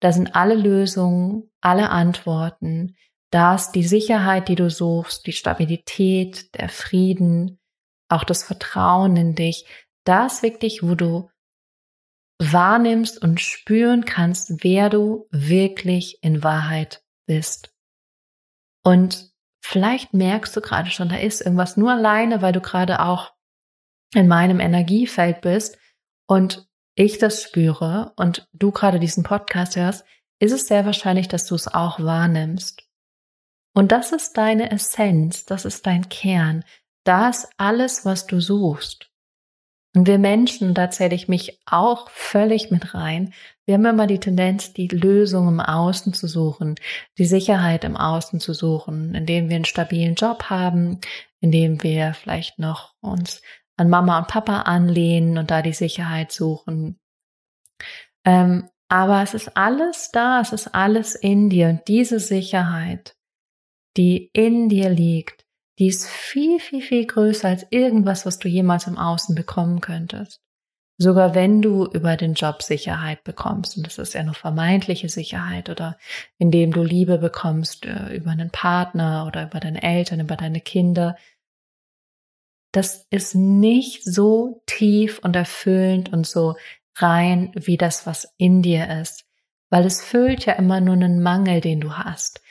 da 0.04 0.12
sind 0.12 0.36
alle 0.36 0.54
Lösungen, 0.54 1.50
alle 1.62 1.88
Antworten, 1.88 2.94
da 3.30 3.54
ist 3.54 3.72
die 3.72 3.84
Sicherheit, 3.84 4.48
die 4.48 4.54
du 4.54 4.68
suchst, 4.68 5.26
die 5.26 5.32
Stabilität, 5.32 6.54
der 6.56 6.68
Frieden, 6.68 7.58
auch 8.10 8.24
das 8.24 8.42
Vertrauen 8.44 9.16
in 9.16 9.34
dich, 9.34 9.66
das 10.04 10.42
wirklich, 10.42 10.82
wo 10.82 10.94
du 10.94 11.30
wahrnimmst 12.38 13.22
und 13.22 13.40
spüren 13.40 14.04
kannst, 14.04 14.62
wer 14.62 14.90
du 14.90 15.26
wirklich 15.30 16.18
in 16.20 16.44
Wahrheit 16.44 17.02
bist. 17.26 17.74
Und 18.84 19.32
vielleicht 19.64 20.12
merkst 20.12 20.54
du 20.54 20.60
gerade 20.60 20.90
schon, 20.90 21.08
da 21.08 21.16
ist 21.16 21.40
irgendwas 21.40 21.78
nur 21.78 21.92
alleine, 21.92 22.42
weil 22.42 22.52
du 22.52 22.60
gerade 22.60 23.00
auch 23.00 23.32
in 24.14 24.28
meinem 24.28 24.60
Energiefeld 24.60 25.40
bist. 25.40 25.78
Und 26.28 26.68
ich 26.94 27.18
das 27.18 27.42
spüre 27.42 28.12
und 28.16 28.48
du 28.52 28.70
gerade 28.70 29.00
diesen 29.00 29.24
Podcast 29.24 29.76
hörst, 29.76 30.04
ist 30.38 30.52
es 30.52 30.66
sehr 30.66 30.84
wahrscheinlich, 30.84 31.28
dass 31.28 31.46
du 31.46 31.54
es 31.54 31.68
auch 31.68 32.00
wahrnimmst. 32.00 32.82
Und 33.74 33.92
das 33.92 34.12
ist 34.12 34.36
deine 34.36 34.70
Essenz, 34.70 35.44
das 35.44 35.64
ist 35.64 35.86
dein 35.86 36.08
Kern, 36.08 36.64
das 37.04 37.48
alles, 37.56 38.04
was 38.04 38.26
du 38.26 38.40
suchst. 38.40 39.10
Und 39.96 40.06
wir 40.08 40.18
Menschen, 40.18 40.74
da 40.74 40.90
zähle 40.90 41.14
ich 41.14 41.28
mich 41.28 41.60
auch 41.66 42.10
völlig 42.10 42.70
mit 42.70 42.94
rein, 42.94 43.32
wir 43.64 43.74
haben 43.74 43.86
immer 43.86 44.06
die 44.06 44.20
Tendenz, 44.20 44.74
die 44.74 44.88
Lösung 44.88 45.48
im 45.48 45.60
Außen 45.60 46.12
zu 46.12 46.26
suchen, 46.26 46.74
die 47.16 47.24
Sicherheit 47.24 47.84
im 47.84 47.96
Außen 47.96 48.40
zu 48.40 48.52
suchen, 48.52 49.14
indem 49.14 49.48
wir 49.48 49.56
einen 49.56 49.64
stabilen 49.64 50.16
Job 50.16 50.44
haben, 50.50 51.00
indem 51.40 51.82
wir 51.82 52.12
vielleicht 52.12 52.58
noch 52.58 52.94
uns 53.00 53.40
an 53.76 53.88
Mama 53.88 54.18
und 54.18 54.28
Papa 54.28 54.62
anlehnen 54.62 55.38
und 55.38 55.50
da 55.50 55.62
die 55.62 55.72
Sicherheit 55.72 56.32
suchen. 56.32 56.98
Ähm, 58.24 58.68
aber 58.88 59.22
es 59.22 59.34
ist 59.34 59.56
alles 59.56 60.10
da, 60.12 60.40
es 60.40 60.52
ist 60.52 60.74
alles 60.74 61.14
in 61.14 61.50
dir 61.50 61.68
und 61.68 61.88
diese 61.88 62.20
Sicherheit, 62.20 63.16
die 63.96 64.30
in 64.32 64.68
dir 64.68 64.90
liegt, 64.90 65.44
die 65.78 65.88
ist 65.88 66.06
viel, 66.06 66.60
viel, 66.60 66.82
viel 66.82 67.06
größer 67.06 67.48
als 67.48 67.66
irgendwas, 67.70 68.26
was 68.26 68.38
du 68.38 68.48
jemals 68.48 68.86
im 68.86 68.98
Außen 68.98 69.34
bekommen 69.34 69.80
könntest. 69.80 70.40
Sogar 70.96 71.34
wenn 71.34 71.60
du 71.60 71.86
über 71.86 72.16
den 72.16 72.34
Job 72.34 72.62
Sicherheit 72.62 73.24
bekommst, 73.24 73.76
und 73.76 73.84
das 73.84 73.98
ist 73.98 74.14
ja 74.14 74.22
nur 74.22 74.34
vermeintliche 74.34 75.08
Sicherheit, 75.08 75.68
oder 75.68 75.98
indem 76.38 76.72
du 76.72 76.84
Liebe 76.84 77.18
bekommst 77.18 77.84
äh, 77.84 78.14
über 78.14 78.30
einen 78.30 78.50
Partner 78.50 79.26
oder 79.26 79.44
über 79.44 79.58
deine 79.58 79.82
Eltern, 79.82 80.20
über 80.20 80.36
deine 80.36 80.60
Kinder, 80.60 81.16
das 82.76 83.06
ist 83.10 83.36
nicht 83.36 84.02
so 84.04 84.62
tief 84.66 85.20
und 85.20 85.36
erfüllend 85.36 86.12
und 86.12 86.26
so 86.26 86.56
rein 86.96 87.52
wie 87.54 87.76
das, 87.76 88.04
was 88.04 88.34
in 88.36 88.62
dir 88.62 88.88
ist. 89.00 89.24
Weil 89.70 89.86
es 89.86 90.02
füllt 90.02 90.44
ja 90.44 90.54
immer 90.54 90.80
nur 90.80 90.94
einen 90.94 91.22
Mangel, 91.22 91.60
den 91.60 91.80
du 91.80 91.96
hast. 91.96 92.42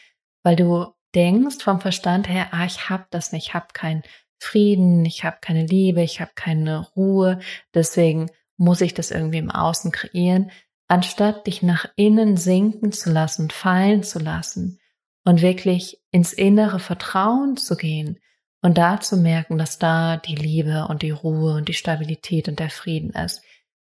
Weil 0.41 0.55
du 0.55 0.87
denkst 1.13 1.61
vom 1.61 1.81
Verstand 1.81 2.29
her, 2.29 2.47
ah, 2.51 2.65
ich 2.65 2.89
hab 2.89 3.11
das 3.11 3.33
nicht, 3.33 3.49
ich 3.49 3.53
hab 3.53 3.73
keinen 3.73 4.03
Frieden, 4.39 5.05
ich 5.05 5.25
hab 5.25 5.41
keine 5.41 5.65
Liebe, 5.65 6.01
ich 6.01 6.21
hab 6.21 6.37
keine 6.37 6.79
Ruhe, 6.95 7.39
deswegen 7.73 8.31
muss 8.55 8.79
ich 8.79 8.93
das 8.93 9.11
irgendwie 9.11 9.37
im 9.39 9.51
Außen 9.51 9.91
kreieren, 9.91 10.51
anstatt 10.87 11.47
dich 11.47 11.63
nach 11.63 11.85
innen 11.97 12.37
sinken 12.37 12.93
zu 12.93 13.11
lassen, 13.11 13.49
fallen 13.49 14.03
zu 14.03 14.19
lassen 14.19 14.79
und 15.25 15.41
wirklich 15.41 16.01
ins 16.11 16.31
innere 16.31 16.79
Vertrauen 16.79 17.57
zu 17.57 17.75
gehen 17.75 18.19
und 18.63 18.77
da 18.77 18.99
zu 19.01 19.17
merken, 19.17 19.57
dass 19.57 19.77
da 19.77 20.17
die 20.17 20.35
Liebe 20.35 20.87
und 20.87 21.01
die 21.01 21.11
Ruhe 21.11 21.55
und 21.55 21.67
die 21.67 21.73
Stabilität 21.73 22.47
und 22.47 22.59
der 22.59 22.69
Frieden 22.69 23.11
ist. 23.11 23.43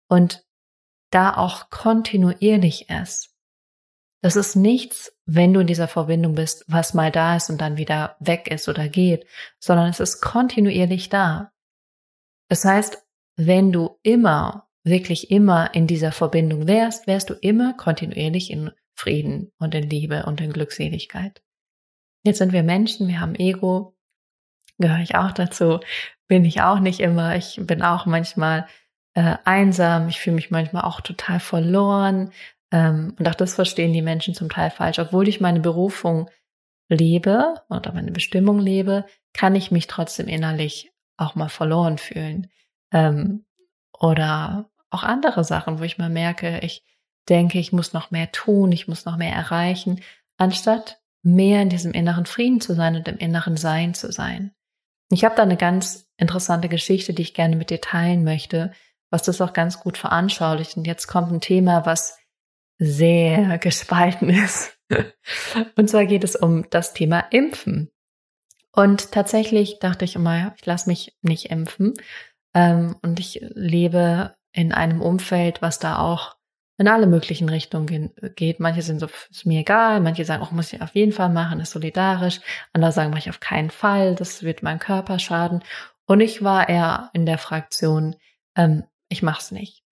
Und 0.08 0.46
da 1.10 1.36
auch 1.36 1.70
kontinuierlich 1.70 2.90
ist. 2.90 3.34
Das 4.22 4.36
ist 4.36 4.56
nichts, 4.56 5.18
wenn 5.26 5.54
du 5.54 5.62
in 5.62 5.68
dieser 5.68 5.88
Verbindung 5.88 6.36
bist, 6.36 6.64
was 6.68 6.94
mal 6.94 7.12
da 7.12 7.36
ist 7.36 7.50
und 7.50 7.60
dann 7.60 7.78
wieder 7.78 8.18
weg 8.20 8.50
ist 8.52 8.70
oder 8.70 8.88
geht, 8.88 9.26
sondern 9.60 9.90
es 9.90 10.00
ist 10.00 10.22
kontinuierlich 10.22 11.10
da. 11.10 11.52
Das 12.48 12.64
heißt, 12.64 13.00
wenn 13.36 13.72
du 13.72 13.98
immer, 14.04 14.70
wirklich 14.84 15.32
immer 15.32 15.74
in 15.74 15.88
dieser 15.88 16.12
Verbindung 16.12 16.68
wärst, 16.68 17.08
wärst 17.08 17.30
du 17.30 17.34
immer 17.34 17.74
kontinuierlich 17.74 18.52
in 18.52 18.72
Frieden 18.94 19.52
und 19.58 19.74
in 19.74 19.90
Liebe 19.90 20.26
und 20.26 20.40
in 20.40 20.54
Glückseligkeit. 20.54 21.42
Jetzt 22.24 22.38
sind 22.38 22.54
wir 22.54 22.64
Menschen, 22.64 23.08
wir 23.08 23.20
haben 23.20 23.36
Ego, 23.36 23.97
gehöre 24.78 25.00
ich 25.00 25.16
auch 25.16 25.32
dazu, 25.32 25.80
bin 26.28 26.46
ich 26.46 26.62
auch 26.62 26.80
nicht 26.80 27.00
immer. 27.00 27.36
Ich 27.36 27.60
bin 27.62 27.82
auch 27.82 28.06
manchmal 28.06 28.68
äh, 29.14 29.38
einsam, 29.46 30.10
ich 30.10 30.20
fühle 30.20 30.36
mich 30.36 30.52
manchmal 30.52 30.84
auch 30.84 31.02
total 31.02 31.40
verloren. 31.40 32.32
Ähm, 32.72 33.16
und 33.18 33.28
auch 33.28 33.36
das 33.36 33.56
verstehen 33.56 33.94
die 33.94 34.02
Menschen 34.02 34.34
zum 34.34 34.50
Teil 34.50 34.72
falsch. 34.72 35.00
Obwohl 35.00 35.28
ich 35.28 35.42
meine 35.42 35.60
Berufung 35.60 36.30
lebe 36.90 37.56
oder 37.70 37.94
meine 37.94 38.12
Bestimmung 38.12 38.60
lebe, 38.60 39.06
kann 39.34 39.56
ich 39.56 39.72
mich 39.72 39.88
trotzdem 39.88 40.28
innerlich 40.28 40.92
auch 41.18 41.36
mal 41.36 41.50
verloren 41.50 41.98
fühlen. 41.98 42.48
Ähm, 42.92 43.46
oder 44.00 44.70
auch 44.90 45.04
andere 45.04 45.44
Sachen, 45.44 45.80
wo 45.80 45.84
ich 45.84 45.98
mal 45.98 46.10
merke, 46.10 46.60
ich 46.60 46.84
denke, 47.30 47.60
ich 47.60 47.74
muss 47.74 47.94
noch 47.94 48.12
mehr 48.12 48.32
tun, 48.32 48.72
ich 48.72 48.88
muss 48.88 49.06
noch 49.06 49.18
mehr 49.18 49.34
erreichen, 49.34 50.02
anstatt 50.38 51.02
mehr 51.24 51.62
in 51.62 51.70
diesem 51.70 51.92
inneren 51.92 52.26
Frieden 52.26 52.62
zu 52.62 52.74
sein 52.74 52.96
und 52.96 53.08
im 53.08 53.18
inneren 53.18 53.58
Sein 53.58 53.94
zu 53.94 54.12
sein. 54.12 54.52
Ich 55.10 55.24
habe 55.24 55.36
da 55.36 55.44
eine 55.44 55.58
ganz 55.58 56.08
interessante 56.18 56.70
Geschichte, 56.70 57.14
die 57.14 57.22
ich 57.22 57.34
gerne 57.34 57.56
mit 57.56 57.70
dir 57.70 57.82
teilen 57.82 58.24
möchte, 58.24 58.72
was 59.10 59.24
das 59.24 59.40
auch 59.42 59.54
ganz 59.54 59.80
gut 59.80 59.98
veranschaulicht. 59.98 60.78
Und 60.78 60.86
jetzt 60.86 61.08
kommt 61.08 61.32
ein 61.32 61.42
Thema, 61.42 61.86
was 61.86 62.18
sehr 62.78 63.58
gespalten 63.60 64.30
ist. 64.30 64.78
Und 65.76 65.90
zwar 65.90 66.06
geht 66.06 66.24
es 66.24 66.36
um 66.36 66.70
das 66.70 66.94
Thema 66.94 67.20
Impfen. 67.32 67.92
Und 68.72 69.12
tatsächlich 69.12 69.80
dachte 69.80 70.06
ich 70.06 70.16
immer, 70.16 70.54
ich 70.58 70.66
lasse 70.66 70.90
mich 70.90 71.18
nicht 71.22 71.50
impfen. 71.50 71.94
Ähm, 72.54 72.96
und 73.02 73.20
ich 73.20 73.40
lebe 73.42 74.36
in 74.54 74.72
einem 74.72 75.02
Umfeld, 75.02 75.62
was 75.62 75.80
da 75.80 76.00
auch 76.00 76.37
in 76.78 76.88
alle 76.88 77.08
möglichen 77.08 77.50
Richtungen 77.50 78.12
geht. 78.36 78.60
Manche 78.60 78.82
sind 78.82 79.00
so, 79.00 79.08
ist 79.30 79.46
mir 79.46 79.62
egal, 79.62 80.00
manche 80.00 80.26
sagen, 80.26 80.44
auch 80.44 80.52
oh, 80.52 80.56
muss 80.56 80.72
ich 80.74 80.82
auf 80.82 80.94
jeden 80.94 81.12
Fall 81.12 81.30
machen, 81.30 81.60
ist 81.60 81.72
solidarisch. 81.72 82.40
Andere 82.74 82.92
sagen, 82.92 83.10
mache 83.10 83.20
ich 83.20 83.30
auf 83.30 83.40
keinen 83.40 83.72
Fall, 83.72 84.16
das 84.16 84.44
wird 84.44 84.64
meinem 84.64 84.80
Körper 84.80 85.20
schaden. 85.20 85.64
Und 86.06 86.22
ich 86.22 86.44
war 86.44 86.70
eher 86.70 87.10
in 87.14 87.26
der 87.26 87.38
Fraktion, 87.38 88.16
ähm, 88.56 88.84
ich 89.10 89.24
mach's 89.24 89.52
nicht. 89.52 89.84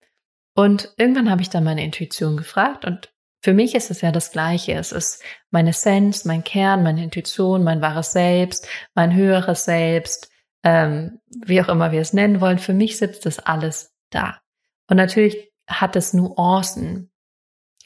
Und 0.54 0.94
irgendwann 0.96 1.30
habe 1.30 1.42
ich 1.42 1.50
dann 1.50 1.64
meine 1.64 1.84
Intuition 1.84 2.36
gefragt 2.36 2.84
und 2.84 3.12
für 3.42 3.52
mich 3.52 3.74
ist 3.74 3.90
es 3.90 4.00
ja 4.00 4.10
das 4.10 4.32
Gleiche. 4.32 4.72
Es 4.72 4.90
ist 4.90 5.22
meine 5.50 5.70
Essenz, 5.70 6.24
mein 6.24 6.42
Kern, 6.42 6.82
meine 6.82 7.04
Intuition, 7.04 7.62
mein 7.62 7.80
wahres 7.80 8.12
Selbst, 8.12 8.66
mein 8.94 9.14
höheres 9.14 9.64
Selbst, 9.64 10.30
ähm, 10.64 11.20
wie 11.28 11.60
auch 11.62 11.68
immer 11.68 11.92
wir 11.92 12.00
es 12.00 12.12
nennen 12.12 12.40
wollen. 12.40 12.58
Für 12.58 12.72
mich 12.72 12.98
sitzt 12.98 13.24
das 13.24 13.38
alles 13.38 13.94
da. 14.10 14.40
Und 14.88 14.96
natürlich 14.96 15.52
hat 15.66 15.96
es 15.96 16.12
Nuancen. 16.12 17.10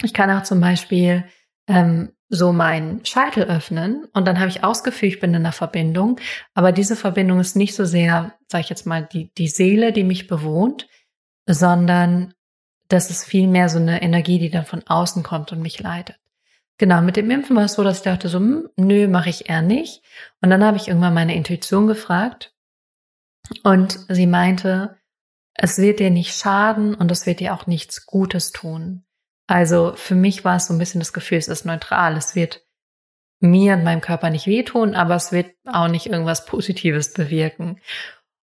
Ich 0.02 0.14
kann 0.14 0.30
auch 0.30 0.42
zum 0.42 0.60
Beispiel 0.60 1.24
ähm, 1.66 2.12
so 2.28 2.52
meinen 2.52 3.04
Scheitel 3.04 3.44
öffnen 3.44 4.06
und 4.12 4.26
dann 4.26 4.38
habe 4.38 4.48
ich 4.48 4.62
ausgeführt, 4.62 5.14
ich 5.14 5.20
bin 5.20 5.30
in 5.30 5.36
einer 5.42 5.52
Verbindung, 5.52 6.20
aber 6.54 6.72
diese 6.72 6.96
Verbindung 6.96 7.40
ist 7.40 7.56
nicht 7.56 7.74
so 7.74 7.84
sehr, 7.84 8.34
sage 8.48 8.62
ich 8.62 8.70
jetzt 8.70 8.86
mal, 8.86 9.02
die, 9.04 9.32
die 9.34 9.48
Seele, 9.48 9.92
die 9.92 10.04
mich 10.04 10.28
bewohnt, 10.28 10.88
sondern 11.46 12.34
das 12.88 13.10
ist 13.10 13.24
vielmehr 13.24 13.68
so 13.68 13.78
eine 13.78 14.02
Energie, 14.02 14.38
die 14.38 14.50
dann 14.50 14.64
von 14.64 14.82
außen 14.86 15.22
kommt 15.22 15.52
und 15.52 15.60
mich 15.60 15.80
leitet. 15.80 16.16
Genau, 16.78 17.02
mit 17.02 17.16
dem 17.16 17.30
Impfen 17.30 17.56
war 17.56 17.64
es 17.64 17.74
so, 17.74 17.84
dass 17.84 17.98
ich 17.98 18.04
dachte 18.04 18.28
so, 18.28 18.38
hm, 18.38 18.70
nö, 18.76 19.06
mache 19.06 19.28
ich 19.28 19.50
eher 19.50 19.60
nicht. 19.60 20.02
Und 20.40 20.50
dann 20.50 20.64
habe 20.64 20.76
ich 20.76 20.88
irgendwann 20.88 21.14
meine 21.14 21.34
Intuition 21.34 21.86
gefragt 21.86 22.54
und 23.64 23.98
sie 24.08 24.26
meinte, 24.26 24.96
es 25.54 25.78
wird 25.78 26.00
dir 26.00 26.10
nicht 26.10 26.34
schaden 26.34 26.94
und 26.94 27.10
es 27.10 27.26
wird 27.26 27.40
dir 27.40 27.54
auch 27.54 27.66
nichts 27.66 28.06
Gutes 28.06 28.52
tun. 28.52 29.04
Also 29.46 29.94
für 29.96 30.14
mich 30.14 30.44
war 30.44 30.56
es 30.56 30.66
so 30.66 30.74
ein 30.74 30.78
bisschen 30.78 31.00
das 31.00 31.12
Gefühl, 31.12 31.38
es 31.38 31.48
ist 31.48 31.66
neutral. 31.66 32.16
Es 32.16 32.34
wird 32.34 32.64
mir 33.40 33.74
und 33.74 33.84
meinem 33.84 34.00
Körper 34.00 34.30
nicht 34.30 34.46
wehtun, 34.46 34.94
aber 34.94 35.16
es 35.16 35.32
wird 35.32 35.50
auch 35.66 35.88
nicht 35.88 36.06
irgendwas 36.06 36.46
Positives 36.46 37.12
bewirken. 37.12 37.80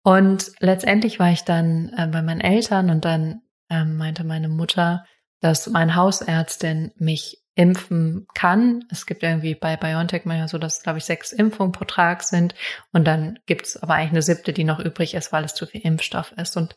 Und 0.03 0.51
letztendlich 0.59 1.19
war 1.19 1.31
ich 1.31 1.43
dann 1.43 1.91
äh, 1.97 2.07
bei 2.07 2.21
meinen 2.21 2.41
Eltern 2.41 2.89
und 2.91 3.05
dann 3.05 3.41
äh, 3.69 3.83
meinte 3.83 4.23
meine 4.23 4.49
Mutter, 4.49 5.03
dass 5.41 5.67
meine 5.67 5.95
Hausärztin 5.95 6.91
mich 6.97 7.44
impfen 7.55 8.27
kann. 8.33 8.83
Es 8.91 9.05
gibt 9.05 9.23
irgendwie 9.23 9.55
bei 9.55 9.77
BioNTech 9.77 10.25
manchmal 10.25 10.49
so, 10.49 10.57
dass, 10.57 10.83
glaube 10.83 10.97
ich, 10.97 11.05
sechs 11.05 11.31
Impfungen 11.31 11.71
pro 11.71 11.85
Tag 11.85 12.23
sind. 12.23 12.53
Und 12.91 13.05
dann 13.05 13.39
gibt's 13.45 13.77
aber 13.77 13.95
eigentlich 13.95 14.11
eine 14.11 14.21
siebte, 14.21 14.51
die 14.51 14.65
noch 14.65 14.79
übrig 14.79 15.13
ist, 15.13 15.31
weil 15.31 15.45
es 15.45 15.55
zu 15.55 15.65
viel 15.65 15.81
Impfstoff 15.81 16.33
ist. 16.33 16.57
Und 16.57 16.75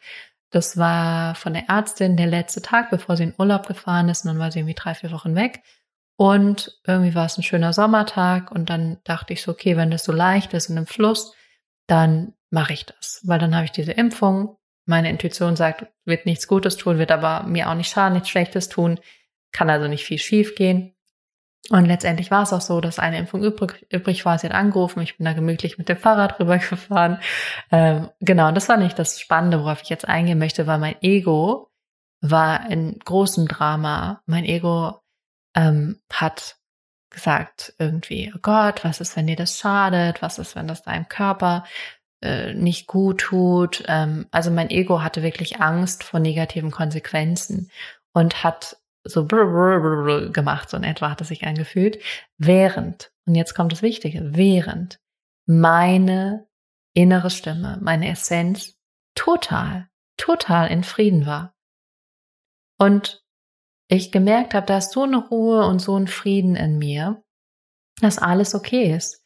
das 0.50 0.76
war 0.76 1.34
von 1.34 1.52
der 1.52 1.68
Ärztin 1.68 2.16
der 2.16 2.28
letzte 2.28 2.62
Tag, 2.62 2.90
bevor 2.90 3.16
sie 3.16 3.24
in 3.24 3.34
Urlaub 3.36 3.66
gefahren 3.66 4.08
ist. 4.08 4.24
Und 4.24 4.28
dann 4.28 4.38
war 4.38 4.52
sie 4.52 4.60
irgendwie 4.60 4.76
drei, 4.76 4.94
vier 4.94 5.10
Wochen 5.10 5.34
weg. 5.34 5.62
Und 6.16 6.80
irgendwie 6.86 7.14
war 7.14 7.26
es 7.26 7.36
ein 7.36 7.42
schöner 7.42 7.72
Sommertag. 7.72 8.52
Und 8.52 8.70
dann 8.70 8.98
dachte 9.02 9.32
ich 9.32 9.42
so, 9.42 9.50
okay, 9.52 9.76
wenn 9.76 9.90
das 9.90 10.04
so 10.04 10.12
leicht 10.12 10.54
ist 10.54 10.70
und 10.70 10.76
im 10.76 10.86
Fluss, 10.86 11.34
dann 11.88 12.34
mache 12.50 12.72
ich 12.72 12.86
das. 12.86 13.20
Weil 13.24 13.40
dann 13.40 13.54
habe 13.56 13.64
ich 13.64 13.72
diese 13.72 13.92
Impfung. 13.92 14.56
Meine 14.86 15.10
Intuition 15.10 15.56
sagt, 15.56 15.86
wird 16.04 16.24
nichts 16.24 16.46
Gutes 16.46 16.76
tun, 16.76 16.98
wird 16.98 17.10
aber 17.10 17.42
mir 17.42 17.68
auch 17.68 17.74
nicht 17.74 17.90
schaden, 17.90 18.14
nichts 18.14 18.30
Schlechtes 18.30 18.68
tun 18.68 19.00
kann 19.52 19.70
also 19.70 19.88
nicht 19.88 20.04
viel 20.04 20.18
schief 20.18 20.54
gehen. 20.54 20.94
Und 21.70 21.84
letztendlich 21.84 22.30
war 22.30 22.44
es 22.44 22.52
auch 22.52 22.62
so, 22.62 22.80
dass 22.80 22.98
eine 22.98 23.18
Impfung 23.18 23.42
übrig, 23.42 23.86
übrig 23.90 24.24
war. 24.24 24.38
Sie 24.38 24.46
hat 24.46 24.54
angerufen, 24.54 25.02
ich 25.02 25.18
bin 25.18 25.26
da 25.26 25.34
gemütlich 25.34 25.76
mit 25.76 25.88
dem 25.88 25.98
Fahrrad 25.98 26.40
rübergefahren. 26.40 27.18
Ähm, 27.70 28.08
genau, 28.20 28.48
und 28.48 28.54
das 28.54 28.68
war 28.68 28.78
nicht 28.78 28.98
das 28.98 29.20
Spannende, 29.20 29.60
worauf 29.60 29.82
ich 29.82 29.90
jetzt 29.90 30.08
eingehen 30.08 30.38
möchte, 30.38 30.66
weil 30.66 30.78
mein 30.78 30.96
Ego 31.02 31.70
war 32.20 32.70
in 32.70 32.98
großem 32.98 33.48
Drama. 33.48 34.22
Mein 34.26 34.44
Ego 34.44 35.00
ähm, 35.54 36.00
hat 36.10 36.56
gesagt 37.10 37.74
irgendwie, 37.78 38.32
oh 38.34 38.38
Gott, 38.40 38.84
was 38.84 39.00
ist, 39.00 39.16
wenn 39.16 39.26
dir 39.26 39.36
das 39.36 39.58
schadet? 39.58 40.22
Was 40.22 40.38
ist, 40.38 40.56
wenn 40.56 40.68
das 40.68 40.82
deinem 40.82 41.08
Körper 41.08 41.64
äh, 42.22 42.54
nicht 42.54 42.86
gut 42.86 43.20
tut? 43.20 43.84
Ähm, 43.88 44.26
also 44.30 44.50
mein 44.50 44.70
Ego 44.70 45.02
hatte 45.02 45.22
wirklich 45.22 45.60
Angst 45.60 46.02
vor 46.04 46.20
negativen 46.20 46.70
Konsequenzen 46.70 47.70
und 48.12 48.42
hat 48.42 48.78
so 49.08 49.26
gemacht, 49.26 50.70
so 50.70 50.76
in 50.76 50.84
etwa 50.84 51.10
hat 51.10 51.20
es 51.20 51.28
sich 51.28 51.46
angefühlt, 51.46 51.98
während, 52.36 53.12
und 53.26 53.34
jetzt 53.34 53.54
kommt 53.54 53.72
das 53.72 53.82
Wichtige, 53.82 54.34
während 54.34 55.00
meine 55.46 56.46
innere 56.94 57.30
Stimme, 57.30 57.78
meine 57.80 58.10
Essenz 58.10 58.76
total, 59.14 59.88
total 60.16 60.70
in 60.70 60.84
Frieden 60.84 61.26
war. 61.26 61.54
Und 62.78 63.24
ich 63.88 64.12
gemerkt 64.12 64.54
habe, 64.54 64.66
da 64.66 64.78
ist 64.78 64.92
so 64.92 65.04
eine 65.04 65.16
Ruhe 65.16 65.66
und 65.66 65.80
so 65.80 65.96
ein 65.96 66.06
Frieden 66.06 66.56
in 66.56 66.78
mir, 66.78 67.22
dass 68.00 68.18
alles 68.18 68.54
okay 68.54 68.94
ist. 68.94 69.24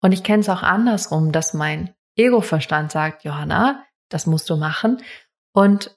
Und 0.00 0.12
ich 0.12 0.22
kenne 0.22 0.40
es 0.40 0.48
auch 0.48 0.62
andersrum, 0.62 1.32
dass 1.32 1.54
mein 1.54 1.94
Ego-Verstand 2.16 2.92
sagt, 2.92 3.24
Johanna, 3.24 3.84
das 4.08 4.26
musst 4.26 4.48
du 4.48 4.56
machen. 4.56 5.02
Und 5.52 5.96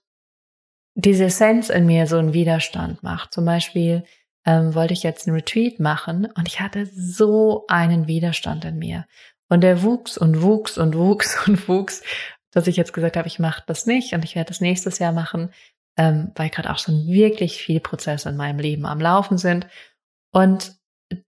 diese 0.97 1.25
Essenz 1.25 1.69
in 1.69 1.85
mir 1.85 2.07
so 2.07 2.17
einen 2.17 2.33
Widerstand 2.33 3.03
macht. 3.03 3.31
Zum 3.31 3.45
Beispiel 3.45 4.03
ähm, 4.45 4.73
wollte 4.73 4.93
ich 4.93 5.03
jetzt 5.03 5.27
einen 5.27 5.35
Retreat 5.35 5.79
machen 5.79 6.27
und 6.35 6.47
ich 6.47 6.59
hatte 6.59 6.87
so 6.87 7.65
einen 7.67 8.07
Widerstand 8.07 8.65
in 8.65 8.79
mir. 8.79 9.05
Und 9.47 9.61
der 9.61 9.83
wuchs 9.83 10.17
und 10.17 10.41
wuchs 10.41 10.77
und 10.77 10.97
wuchs 10.97 11.37
und 11.47 11.67
wuchs, 11.69 12.01
dass 12.51 12.65
ich 12.65 12.77
jetzt 12.77 12.93
gesagt 12.93 13.15
habe, 13.15 13.27
ich 13.27 13.37
mache 13.37 13.63
das 13.67 13.85
nicht 13.85 14.13
und 14.13 14.25
ich 14.25 14.35
werde 14.35 14.47
das 14.47 14.59
nächstes 14.59 14.97
Jahr 14.97 15.11
machen, 15.11 15.53
ähm, 15.97 16.31
weil 16.35 16.49
gerade 16.49 16.71
auch 16.71 16.79
schon 16.79 17.05
wirklich 17.05 17.61
viele 17.61 17.79
Prozesse 17.79 18.29
in 18.29 18.35
meinem 18.35 18.57
Leben 18.57 18.87
am 18.87 18.99
Laufen 18.99 19.37
sind. 19.37 19.67
Und 20.31 20.75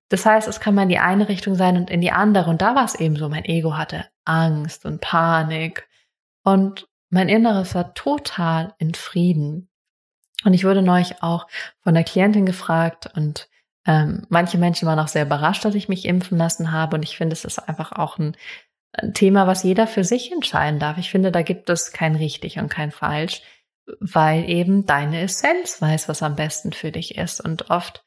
das 0.09 0.25
heißt, 0.25 0.47
es 0.47 0.59
kann 0.59 0.73
mal 0.73 0.83
in 0.83 0.89
die 0.89 0.97
eine 0.97 1.29
Richtung 1.29 1.53
sein 1.53 1.77
und 1.77 1.91
in 1.91 2.01
die 2.01 2.11
andere. 2.11 2.49
Und 2.49 2.63
da 2.63 2.73
war 2.73 2.85
es 2.85 2.95
eben 2.95 3.17
so, 3.17 3.29
mein 3.29 3.45
Ego 3.45 3.77
hatte 3.77 4.07
Angst 4.25 4.83
und 4.85 4.99
Panik. 4.99 5.87
Und 6.43 6.88
mein 7.09 7.29
Inneres 7.29 7.75
war 7.75 7.93
total 7.93 8.73
in 8.77 8.93
Frieden. 8.93 9.69
Und 10.45 10.53
ich 10.53 10.63
wurde 10.63 10.81
neulich 10.81 11.21
auch 11.21 11.47
von 11.81 11.93
der 11.93 12.03
Klientin 12.03 12.45
gefragt 12.45 13.09
und 13.13 13.49
ähm, 13.85 14.25
manche 14.29 14.57
Menschen 14.57 14.87
waren 14.87 14.99
auch 14.99 15.07
sehr 15.07 15.25
überrascht, 15.25 15.65
dass 15.65 15.75
ich 15.75 15.89
mich 15.89 16.05
impfen 16.05 16.37
lassen 16.37 16.71
habe. 16.71 16.95
Und 16.95 17.03
ich 17.03 17.17
finde, 17.17 17.33
es 17.33 17.43
ist 17.43 17.59
einfach 17.59 17.91
auch 17.91 18.17
ein, 18.17 18.35
Thema, 19.13 19.47
was 19.47 19.63
jeder 19.63 19.87
für 19.87 20.03
sich 20.03 20.31
entscheiden 20.31 20.79
darf. 20.79 20.97
Ich 20.97 21.11
finde, 21.11 21.31
da 21.31 21.41
gibt 21.41 21.69
es 21.69 21.91
kein 21.91 22.15
richtig 22.15 22.57
und 22.57 22.69
kein 22.69 22.91
falsch, 22.91 23.41
weil 23.99 24.49
eben 24.49 24.85
deine 24.85 25.21
Essenz 25.21 25.81
weiß, 25.81 26.09
was 26.09 26.23
am 26.23 26.35
besten 26.35 26.73
für 26.73 26.91
dich 26.91 27.17
ist. 27.17 27.39
Und 27.39 27.69
oft 27.69 28.03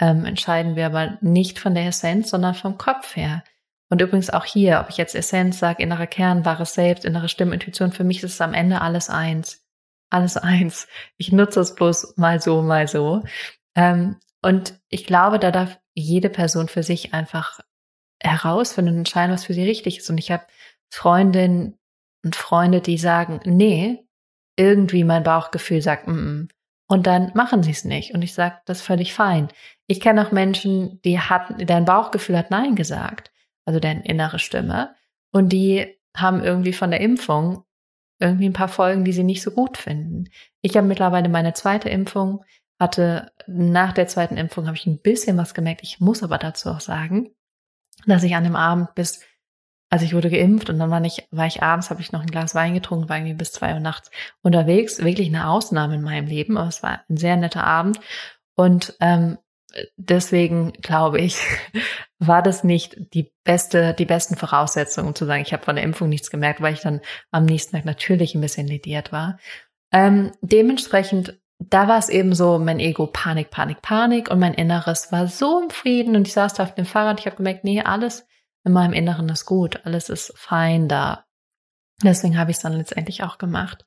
ähm, 0.00 0.24
entscheiden 0.24 0.76
wir 0.76 0.86
aber 0.86 1.18
nicht 1.20 1.58
von 1.58 1.74
der 1.74 1.86
Essenz, 1.86 2.30
sondern 2.30 2.54
vom 2.54 2.78
Kopf 2.78 3.16
her. 3.16 3.44
Und 3.90 4.00
übrigens 4.00 4.30
auch 4.30 4.44
hier, 4.44 4.80
ob 4.80 4.90
ich 4.90 4.96
jetzt 4.96 5.14
Essenz 5.14 5.58
sage, 5.58 5.82
innerer 5.82 6.06
Kern, 6.06 6.44
wahres 6.44 6.74
Selbst, 6.74 7.04
innere 7.04 7.28
Stimmintuition, 7.28 7.92
für 7.92 8.04
mich 8.04 8.22
ist 8.22 8.32
es 8.34 8.40
am 8.40 8.54
Ende 8.54 8.80
alles 8.80 9.10
eins. 9.10 9.64
Alles 10.10 10.36
eins. 10.36 10.88
Ich 11.16 11.32
nutze 11.32 11.60
es 11.60 11.74
bloß 11.74 12.16
mal 12.16 12.40
so, 12.40 12.62
mal 12.62 12.88
so. 12.88 13.22
Ähm, 13.74 14.16
und 14.42 14.78
ich 14.88 15.06
glaube, 15.06 15.38
da 15.38 15.50
darf 15.50 15.78
jede 15.94 16.30
Person 16.30 16.68
für 16.68 16.82
sich 16.82 17.14
einfach 17.14 17.60
herausfinden 18.20 18.92
und 18.92 18.98
entscheiden, 18.98 19.32
was 19.32 19.44
für 19.44 19.54
sie 19.54 19.64
richtig 19.64 19.98
ist. 19.98 20.10
Und 20.10 20.18
ich 20.18 20.30
habe 20.30 20.44
Freundinnen 20.90 21.78
und 22.24 22.36
Freunde, 22.36 22.80
die 22.80 22.98
sagen, 22.98 23.40
nee, 23.44 24.06
irgendwie 24.56 25.04
mein 25.04 25.24
Bauchgefühl 25.24 25.82
sagt, 25.82 26.06
mm 26.06 26.12
-mm. 26.12 26.48
und 26.88 27.06
dann 27.06 27.32
machen 27.34 27.62
sie 27.62 27.72
es 27.72 27.84
nicht. 27.84 28.14
Und 28.14 28.22
ich 28.22 28.34
sage, 28.34 28.56
das 28.66 28.78
ist 28.78 28.86
völlig 28.86 29.12
fein. 29.12 29.48
Ich 29.86 30.00
kenne 30.00 30.26
auch 30.26 30.32
Menschen, 30.32 31.00
die 31.02 31.20
hatten, 31.20 31.66
dein 31.66 31.84
Bauchgefühl 31.84 32.38
hat 32.38 32.50
Nein 32.50 32.76
gesagt 32.76 33.33
also 33.64 33.80
deine 33.80 34.04
innere 34.04 34.38
Stimme. 34.38 34.94
Und 35.32 35.50
die 35.50 35.98
haben 36.16 36.42
irgendwie 36.42 36.72
von 36.72 36.90
der 36.90 37.00
Impfung 37.00 37.64
irgendwie 38.20 38.48
ein 38.48 38.52
paar 38.52 38.68
Folgen, 38.68 39.04
die 39.04 39.12
sie 39.12 39.24
nicht 39.24 39.42
so 39.42 39.50
gut 39.50 39.76
finden. 39.76 40.30
Ich 40.62 40.76
habe 40.76 40.86
mittlerweile 40.86 41.28
meine 41.28 41.52
zweite 41.52 41.88
Impfung, 41.88 42.44
hatte 42.78 43.32
nach 43.46 43.92
der 43.92 44.06
zweiten 44.08 44.36
Impfung 44.36 44.66
habe 44.66 44.76
ich 44.76 44.86
ein 44.86 45.00
bisschen 45.00 45.36
was 45.36 45.54
gemerkt. 45.54 45.82
Ich 45.82 46.00
muss 46.00 46.22
aber 46.22 46.38
dazu 46.38 46.70
auch 46.70 46.80
sagen, 46.80 47.30
dass 48.06 48.22
ich 48.22 48.34
an 48.34 48.44
dem 48.44 48.56
Abend 48.56 48.94
bis, 48.94 49.20
also 49.90 50.04
ich 50.04 50.14
wurde 50.14 50.30
geimpft 50.30 50.70
und 50.70 50.78
dann 50.78 50.90
war 50.90 51.02
ich, 51.04 51.26
war 51.30 51.46
ich 51.46 51.62
abends, 51.62 51.90
habe 51.90 52.00
ich 52.00 52.12
noch 52.12 52.20
ein 52.20 52.30
Glas 52.30 52.54
Wein 52.54 52.74
getrunken, 52.74 53.08
war 53.08 53.16
irgendwie 53.16 53.34
bis 53.34 53.52
zwei 53.52 53.74
Uhr 53.74 53.80
nachts 53.80 54.10
unterwegs. 54.42 55.02
Wirklich 55.02 55.28
eine 55.28 55.48
Ausnahme 55.48 55.96
in 55.96 56.02
meinem 56.02 56.26
Leben, 56.26 56.56
aber 56.56 56.68
es 56.68 56.82
war 56.82 57.02
ein 57.08 57.16
sehr 57.16 57.36
netter 57.36 57.64
Abend. 57.64 58.00
Und 58.54 58.96
ähm, 59.00 59.38
deswegen 59.96 60.72
glaube 60.72 61.20
ich, 61.20 61.38
war 62.18 62.42
das 62.42 62.64
nicht 62.64 62.96
die 63.14 63.32
beste, 63.44 63.94
die 63.94 64.06
besten 64.06 64.36
Voraussetzungen, 64.36 65.08
um 65.08 65.14
zu 65.14 65.26
sagen, 65.26 65.42
ich 65.42 65.52
habe 65.52 65.64
von 65.64 65.76
der 65.76 65.84
Impfung 65.84 66.08
nichts 66.08 66.30
gemerkt, 66.30 66.60
weil 66.60 66.74
ich 66.74 66.80
dann 66.80 67.00
am 67.30 67.44
nächsten 67.44 67.76
Tag 67.76 67.84
natürlich 67.84 68.34
ein 68.34 68.40
bisschen 68.40 68.66
lediert 68.66 69.12
war. 69.12 69.38
Ähm, 69.92 70.32
dementsprechend 70.40 71.38
da 71.58 71.88
war 71.88 71.98
es 71.98 72.08
eben 72.08 72.34
so, 72.34 72.58
mein 72.58 72.80
Ego 72.80 73.06
Panik, 73.06 73.50
Panik, 73.50 73.80
Panik 73.82 74.30
und 74.30 74.38
mein 74.38 74.54
Inneres 74.54 75.12
war 75.12 75.28
so 75.28 75.60
im 75.60 75.70
Frieden 75.70 76.16
und 76.16 76.26
ich 76.26 76.32
saß 76.32 76.54
da 76.54 76.64
auf 76.64 76.74
dem 76.74 76.86
Fahrrad. 76.86 77.20
Ich 77.20 77.26
habe 77.26 77.36
gemerkt, 77.36 77.64
nee, 77.64 77.80
alles 77.80 78.26
in 78.64 78.72
meinem 78.72 78.92
Inneren 78.92 79.28
ist 79.28 79.46
gut, 79.46 79.80
alles 79.84 80.08
ist 80.08 80.32
fein 80.36 80.88
da. 80.88 81.24
Deswegen 82.02 82.38
habe 82.38 82.50
ich 82.50 82.56
es 82.56 82.62
dann 82.62 82.72
letztendlich 82.72 83.22
auch 83.22 83.38
gemacht. 83.38 83.84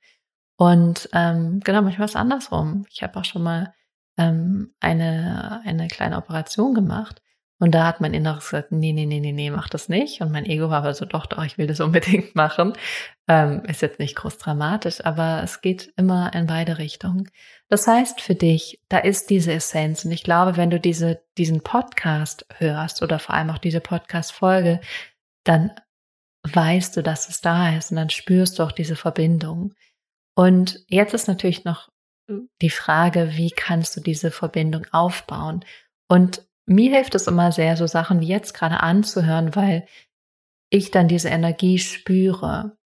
Und 0.57 1.09
ähm, 1.13 1.59
genau, 1.63 1.81
manchmal 1.81 2.05
ist 2.05 2.11
es 2.11 2.15
andersrum. 2.15 2.85
Ich 2.89 3.03
habe 3.03 3.19
auch 3.19 3.25
schon 3.25 3.43
mal 3.43 3.73
ähm, 4.17 4.73
eine, 4.79 5.61
eine 5.65 5.87
kleine 5.87 6.17
Operation 6.17 6.73
gemacht 6.73 7.21
und 7.59 7.71
da 7.71 7.87
hat 7.87 8.01
mein 8.01 8.13
Inneres 8.13 8.51
gesagt, 8.51 8.71
nee, 8.71 8.93
nee, 8.93 9.07
nee, 9.07 9.19
nee, 9.19 9.31
nee, 9.31 9.49
mach 9.49 9.67
das 9.67 9.89
nicht. 9.89 10.21
Und 10.21 10.31
mein 10.31 10.45
Ego 10.45 10.69
war 10.69 10.77
aber 10.77 10.93
so, 10.93 11.05
doch, 11.05 11.25
doch, 11.25 11.43
ich 11.43 11.57
will 11.57 11.65
das 11.65 11.79
unbedingt 11.79 12.35
machen. 12.35 12.73
Ähm, 13.27 13.63
ist 13.65 13.81
jetzt 13.81 13.99
nicht 13.99 14.15
groß 14.15 14.37
dramatisch, 14.37 15.03
aber 15.03 15.41
es 15.43 15.61
geht 15.61 15.91
immer 15.97 16.33
in 16.33 16.45
beide 16.45 16.77
Richtungen. 16.77 17.29
Das 17.67 17.87
heißt 17.87 18.21
für 18.21 18.35
dich, 18.35 18.79
da 18.89 18.99
ist 18.99 19.29
diese 19.31 19.53
Essenz. 19.53 20.05
Und 20.05 20.11
ich 20.11 20.23
glaube, 20.23 20.55
wenn 20.55 20.69
du 20.69 20.79
diese, 20.79 21.23
diesen 21.37 21.61
Podcast 21.61 22.45
hörst 22.57 23.01
oder 23.01 23.17
vor 23.17 23.33
allem 23.33 23.49
auch 23.49 23.57
diese 23.57 23.81
Podcast-Folge, 23.81 24.79
dann 25.43 25.71
weißt 26.43 26.95
du, 26.95 27.01
dass 27.01 27.27
es 27.27 27.41
da 27.41 27.75
ist 27.75 27.91
und 27.91 27.97
dann 27.97 28.09
spürst 28.09 28.59
du 28.59 28.63
auch 28.63 28.71
diese 28.71 28.95
Verbindung. 28.95 29.73
Und 30.35 30.79
jetzt 30.87 31.15
ist 31.15 31.27
natürlich 31.27 31.65
noch 31.65 31.89
die 32.61 32.69
Frage, 32.69 33.31
wie 33.33 33.51
kannst 33.51 33.95
du 33.95 34.01
diese 34.01 34.31
Verbindung 34.31 34.85
aufbauen? 34.91 35.63
Und 36.07 36.45
mir 36.65 36.91
hilft 36.91 37.15
es 37.15 37.27
immer 37.27 37.51
sehr, 37.51 37.77
so 37.77 37.87
Sachen 37.87 38.19
wie 38.19 38.27
jetzt 38.27 38.53
gerade 38.53 38.81
anzuhören, 38.81 39.55
weil 39.55 39.87
ich 40.69 40.91
dann 40.91 41.07
diese 41.07 41.29
Energie 41.29 41.79
spüre. 41.79 42.77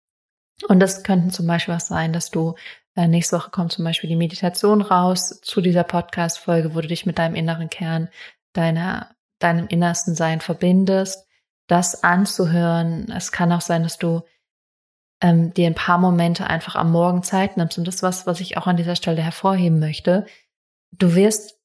Und 0.68 0.80
das 0.80 1.04
könnten 1.04 1.32
zum 1.32 1.48
Beispiel 1.48 1.74
was 1.74 1.88
sein, 1.88 2.14
dass 2.14 2.30
du 2.30 2.56
äh, 2.96 3.08
nächste 3.08 3.38
Woche 3.38 3.50
kommt 3.50 3.72
zum 3.72 3.86
Beispiel 3.86 4.10
die 4.10 4.16
Meditation 4.16 4.82
raus 4.82 5.40
zu 5.42 5.62
dieser 5.62 5.84
Podcast-Folge, 5.84 6.76
wo 6.76 6.82
du 6.82 6.88
dich 6.88 7.06
mit 7.06 7.18
deinem 7.18 7.36
inneren 7.36 7.70
Kern, 7.70 8.10
deiner, 8.54 9.16
deinem 9.40 9.68
innersten 9.68 10.14
Sein 10.14 10.42
verbindest, 10.42 11.28
das 11.68 12.04
anzuhören. 12.04 13.12
Es 13.12 13.32
kann 13.32 13.52
auch 13.52 13.62
sein, 13.62 13.84
dass 13.84 13.98
du 13.98 14.22
ähm, 15.22 15.54
dir 15.54 15.68
ein 15.68 15.76
paar 15.76 15.98
Momente 15.98 16.48
einfach 16.48 16.76
am 16.76 16.92
Morgen 16.92 17.24
Zeit 17.24 17.58
nimmst. 17.58 17.78
Und 17.78 17.88
das 17.88 17.96
ist 17.96 18.04
was, 18.04 18.28
was 18.28 18.40
ich 18.40 18.58
auch 18.58 18.68
an 18.68 18.78
dieser 18.78 18.96
Stelle 18.96 19.22
hervorheben 19.22 19.80
möchte. 19.80 20.26
Du 20.92 21.16
wirst 21.16 21.60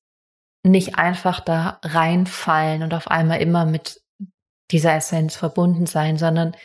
nicht 0.62 0.98
einfach 0.98 1.40
da 1.40 1.80
reinfallen 1.82 2.82
und 2.82 2.92
auf 2.92 3.08
einmal 3.08 3.40
immer 3.40 3.64
mit 3.64 4.02
dieser 4.70 4.94
Essenz 4.94 5.36
verbunden 5.36 5.86
sein, 5.86 6.18
sondern 6.18 6.56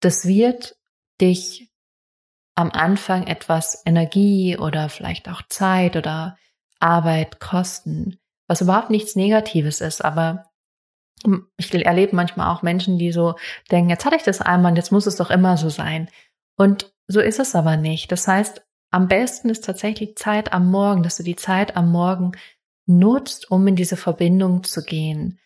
das 0.00 0.26
wird 0.26 0.76
dich 1.20 1.70
am 2.54 2.70
Anfang 2.70 3.26
etwas 3.26 3.82
Energie 3.84 4.56
oder 4.56 4.88
vielleicht 4.88 5.28
auch 5.28 5.42
Zeit 5.48 5.96
oder 5.96 6.38
Arbeit 6.80 7.38
kosten, 7.38 8.18
was 8.48 8.62
überhaupt 8.62 8.90
nichts 8.90 9.14
Negatives 9.14 9.80
ist, 9.80 10.04
aber 10.04 10.46
ich 11.56 11.74
erlebe 11.74 12.14
manchmal 12.14 12.54
auch 12.54 12.62
Menschen, 12.62 12.98
die 12.98 13.12
so 13.12 13.34
denken, 13.70 13.90
jetzt 13.90 14.04
hatte 14.04 14.16
ich 14.16 14.22
das 14.22 14.40
einmal 14.40 14.72
und 14.72 14.76
jetzt 14.76 14.92
muss 14.92 15.06
es 15.06 15.16
doch 15.16 15.30
immer 15.30 15.56
so 15.56 15.68
sein. 15.68 16.08
Und 16.56 16.92
so 17.08 17.20
ist 17.20 17.40
es 17.40 17.54
aber 17.54 17.76
nicht. 17.76 18.12
Das 18.12 18.28
heißt, 18.28 18.62
am 18.90 19.08
besten 19.08 19.48
ist 19.48 19.64
tatsächlich 19.64 20.16
Zeit 20.16 20.52
am 20.52 20.70
Morgen, 20.70 21.02
dass 21.02 21.16
du 21.16 21.22
die 21.22 21.36
Zeit 21.36 21.76
am 21.76 21.90
Morgen 21.90 22.32
nutzt, 22.86 23.50
um 23.50 23.66
in 23.66 23.76
diese 23.76 23.96
Verbindung 23.96 24.62
zu 24.62 24.82
gehen. 24.82 25.38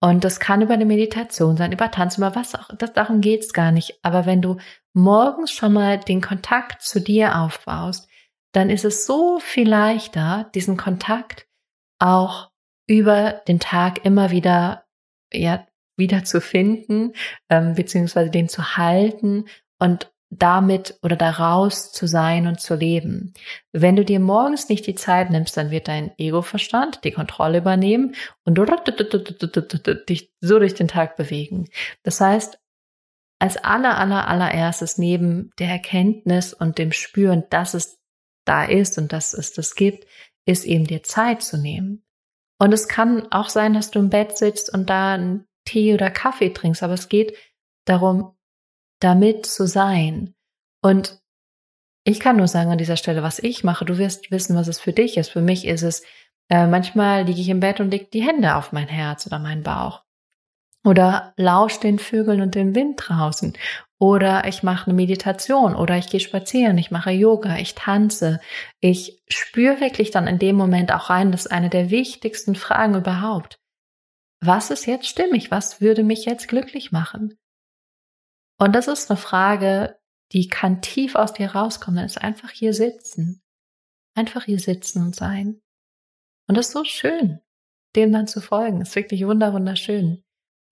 Und 0.00 0.24
das 0.24 0.40
kann 0.40 0.62
über 0.62 0.74
eine 0.74 0.86
Meditation 0.86 1.56
sein, 1.56 1.72
über 1.72 1.90
Tanzen, 1.90 2.20
über 2.20 2.36
was 2.36 2.54
auch, 2.54 2.68
das, 2.78 2.92
darum 2.92 3.20
geht's 3.20 3.52
gar 3.52 3.72
nicht. 3.72 3.98
Aber 4.02 4.26
wenn 4.26 4.40
du 4.40 4.56
morgens 4.94 5.50
schon 5.50 5.72
mal 5.72 5.98
den 5.98 6.20
Kontakt 6.20 6.82
zu 6.82 7.00
dir 7.00 7.38
aufbaust, 7.38 8.08
dann 8.52 8.70
ist 8.70 8.84
es 8.84 9.06
so 9.06 9.38
viel 9.40 9.68
leichter, 9.68 10.50
diesen 10.54 10.76
Kontakt 10.76 11.46
auch 11.98 12.50
über 12.86 13.42
den 13.48 13.60
Tag 13.60 14.04
immer 14.04 14.30
wieder, 14.30 14.84
ja, 15.32 15.66
wieder 15.96 16.24
zu 16.24 16.40
finden, 16.40 17.12
ähm, 17.50 17.74
beziehungsweise 17.74 18.30
den 18.30 18.48
zu 18.48 18.76
halten 18.76 19.46
und 19.78 20.12
damit 20.30 20.98
oder 21.02 21.16
daraus 21.16 21.90
zu 21.92 22.06
sein 22.06 22.46
und 22.46 22.60
zu 22.60 22.74
leben. 22.74 23.32
Wenn 23.72 23.96
du 23.96 24.04
dir 24.04 24.20
morgens 24.20 24.68
nicht 24.68 24.86
die 24.86 24.94
Zeit 24.94 25.30
nimmst, 25.30 25.56
dann 25.56 25.70
wird 25.70 25.88
dein 25.88 26.12
Ego-Verstand 26.18 27.04
die 27.04 27.12
Kontrolle 27.12 27.58
übernehmen 27.58 28.14
und 28.44 28.58
dich 30.08 30.32
so 30.40 30.58
durch 30.58 30.74
den 30.74 30.88
Tag 30.88 31.16
bewegen. 31.16 31.68
Das 32.02 32.20
heißt, 32.20 32.58
als 33.40 33.56
aller, 33.56 33.96
aller, 33.98 34.28
allererstes 34.28 34.98
neben 34.98 35.50
der 35.58 35.68
Erkenntnis 35.68 36.52
und 36.52 36.78
dem 36.78 36.92
Spüren, 36.92 37.44
dass 37.50 37.74
es 37.74 37.98
da 38.44 38.64
ist 38.64 38.98
und 38.98 39.12
dass 39.12 39.32
es 39.32 39.52
das 39.52 39.74
gibt, 39.74 40.06
ist 40.44 40.64
eben 40.64 40.86
dir 40.86 41.02
Zeit 41.02 41.42
zu 41.42 41.56
nehmen. 41.56 42.02
Und 42.58 42.72
es 42.72 42.88
kann 42.88 43.30
auch 43.30 43.48
sein, 43.48 43.72
dass 43.72 43.90
du 43.90 43.98
im 44.00 44.10
Bett 44.10 44.36
sitzt 44.36 44.72
und 44.72 44.90
da 44.90 45.14
einen 45.14 45.46
Tee 45.64 45.94
oder 45.94 46.10
Kaffee 46.10 46.50
trinkst, 46.50 46.82
aber 46.82 46.94
es 46.94 47.08
geht 47.08 47.36
darum, 47.84 48.36
damit 49.00 49.46
zu 49.46 49.66
sein. 49.66 50.34
Und 50.82 51.20
ich 52.04 52.20
kann 52.20 52.36
nur 52.36 52.48
sagen 52.48 52.70
an 52.70 52.78
dieser 52.78 52.96
Stelle, 52.96 53.22
was 53.22 53.38
ich 53.38 53.64
mache. 53.64 53.84
Du 53.84 53.98
wirst 53.98 54.30
wissen, 54.30 54.56
was 54.56 54.66
es 54.66 54.80
für 54.80 54.92
dich 54.92 55.16
ist. 55.16 55.30
Für 55.30 55.42
mich 55.42 55.66
ist 55.66 55.82
es, 55.82 56.02
äh, 56.48 56.66
manchmal 56.66 57.24
liege 57.24 57.40
ich 57.40 57.48
im 57.48 57.60
Bett 57.60 57.80
und 57.80 57.90
leg 57.90 58.10
die 58.10 58.26
Hände 58.26 58.56
auf 58.56 58.72
mein 58.72 58.88
Herz 58.88 59.26
oder 59.26 59.38
meinen 59.38 59.62
Bauch. 59.62 60.04
Oder 60.84 61.34
lausch 61.36 61.80
den 61.80 61.98
Vögeln 61.98 62.40
und 62.40 62.54
dem 62.54 62.74
Wind 62.74 63.02
draußen. 63.04 63.52
Oder 64.00 64.46
ich 64.46 64.62
mache 64.62 64.86
eine 64.86 64.94
Meditation 64.94 65.74
oder 65.74 65.96
ich 65.96 66.08
gehe 66.08 66.20
spazieren, 66.20 66.78
ich 66.78 66.92
mache 66.92 67.10
Yoga, 67.10 67.56
ich 67.56 67.74
tanze. 67.74 68.40
Ich 68.80 69.22
spüre 69.28 69.80
wirklich 69.80 70.12
dann 70.12 70.28
in 70.28 70.38
dem 70.38 70.54
Moment 70.54 70.92
auch 70.92 71.10
rein, 71.10 71.32
das 71.32 71.46
ist 71.46 71.52
eine 71.52 71.68
der 71.68 71.90
wichtigsten 71.90 72.54
Fragen 72.54 72.94
überhaupt. 72.94 73.58
Was 74.40 74.70
ist 74.70 74.86
jetzt 74.86 75.08
stimmig? 75.08 75.50
Was 75.50 75.80
würde 75.80 76.04
mich 76.04 76.24
jetzt 76.24 76.46
glücklich 76.46 76.92
machen? 76.92 77.36
Und 78.56 78.74
das 78.74 78.86
ist 78.86 79.10
eine 79.10 79.16
Frage, 79.16 79.98
die 80.32 80.48
kann 80.48 80.80
tief 80.80 81.16
aus 81.16 81.32
dir 81.32 81.52
rauskommen. 81.52 82.02
Das 82.02 82.16
ist 82.16 82.22
einfach 82.22 82.50
hier 82.50 82.74
sitzen. 82.74 83.42
Einfach 84.14 84.44
hier 84.44 84.60
sitzen 84.60 85.02
und 85.02 85.16
sein. 85.16 85.60
Und 86.46 86.56
das 86.56 86.66
ist 86.66 86.72
so 86.72 86.84
schön, 86.84 87.40
dem 87.96 88.12
dann 88.12 88.26
zu 88.26 88.40
folgen. 88.40 88.80
Das 88.80 88.90
ist 88.90 88.96
wirklich 88.96 89.26
wunderschön. 89.26 90.22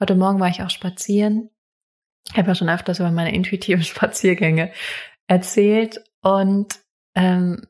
Heute 0.01 0.15
Morgen 0.15 0.41
war 0.41 0.49
ich 0.49 0.63
auch 0.63 0.71
spazieren. 0.71 1.51
Ich 2.31 2.39
habe 2.39 2.49
ja 2.49 2.55
schon 2.55 2.69
öfters 2.69 2.99
über 3.01 3.11
meine 3.11 3.35
intuitiven 3.35 3.85
Spaziergänge 3.85 4.73
erzählt. 5.27 6.03
Und 6.23 6.81
ähm, 7.15 7.67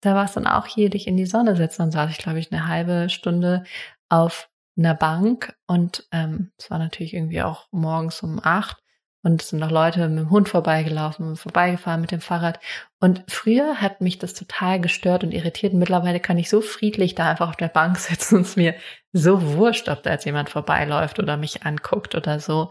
da 0.00 0.14
war 0.14 0.24
es 0.24 0.32
dann 0.32 0.46
auch 0.46 0.66
hier, 0.66 0.90
dich 0.90 1.06
in 1.06 1.16
die 1.16 1.26
Sonne 1.26 1.56
setzen. 1.56 1.82
Dann 1.82 1.92
saß 1.92 2.10
ich, 2.10 2.18
glaube 2.18 2.38
ich, 2.38 2.52
eine 2.52 2.66
halbe 2.66 3.08
Stunde 3.10 3.64
auf 4.08 4.48
einer 4.76 4.94
Bank. 4.94 5.54
Und 5.66 6.06
ähm, 6.12 6.50
es 6.58 6.70
war 6.70 6.78
natürlich 6.78 7.14
irgendwie 7.14 7.42
auch 7.42 7.68
morgens 7.70 8.22
um 8.22 8.40
acht. 8.42 8.82
Und 9.22 9.42
es 9.42 9.50
sind 9.50 9.58
noch 9.58 9.70
Leute 9.70 10.08
mit 10.08 10.18
dem 10.18 10.30
Hund 10.30 10.48
vorbeigelaufen, 10.48 11.36
vorbeigefahren 11.36 12.00
mit 12.00 12.10
dem 12.10 12.22
Fahrrad. 12.22 12.58
Und 13.00 13.22
früher 13.28 13.76
hat 13.82 14.00
mich 14.00 14.18
das 14.18 14.32
total 14.32 14.80
gestört 14.80 15.24
und 15.24 15.32
irritiert. 15.32 15.74
Mittlerweile 15.74 16.20
kann 16.20 16.38
ich 16.38 16.48
so 16.48 16.62
friedlich 16.62 17.14
da 17.14 17.28
einfach 17.30 17.50
auf 17.50 17.56
der 17.56 17.68
Bank 17.68 17.98
sitzen 17.98 18.36
und 18.36 18.42
es 18.46 18.56
mir 18.56 18.74
so 19.12 19.54
wurscht, 19.56 19.90
ob 19.90 20.02
da 20.02 20.12
jetzt 20.12 20.24
jemand 20.24 20.48
vorbeiläuft 20.48 21.18
oder 21.18 21.36
mich 21.36 21.64
anguckt 21.66 22.14
oder 22.14 22.40
so, 22.40 22.70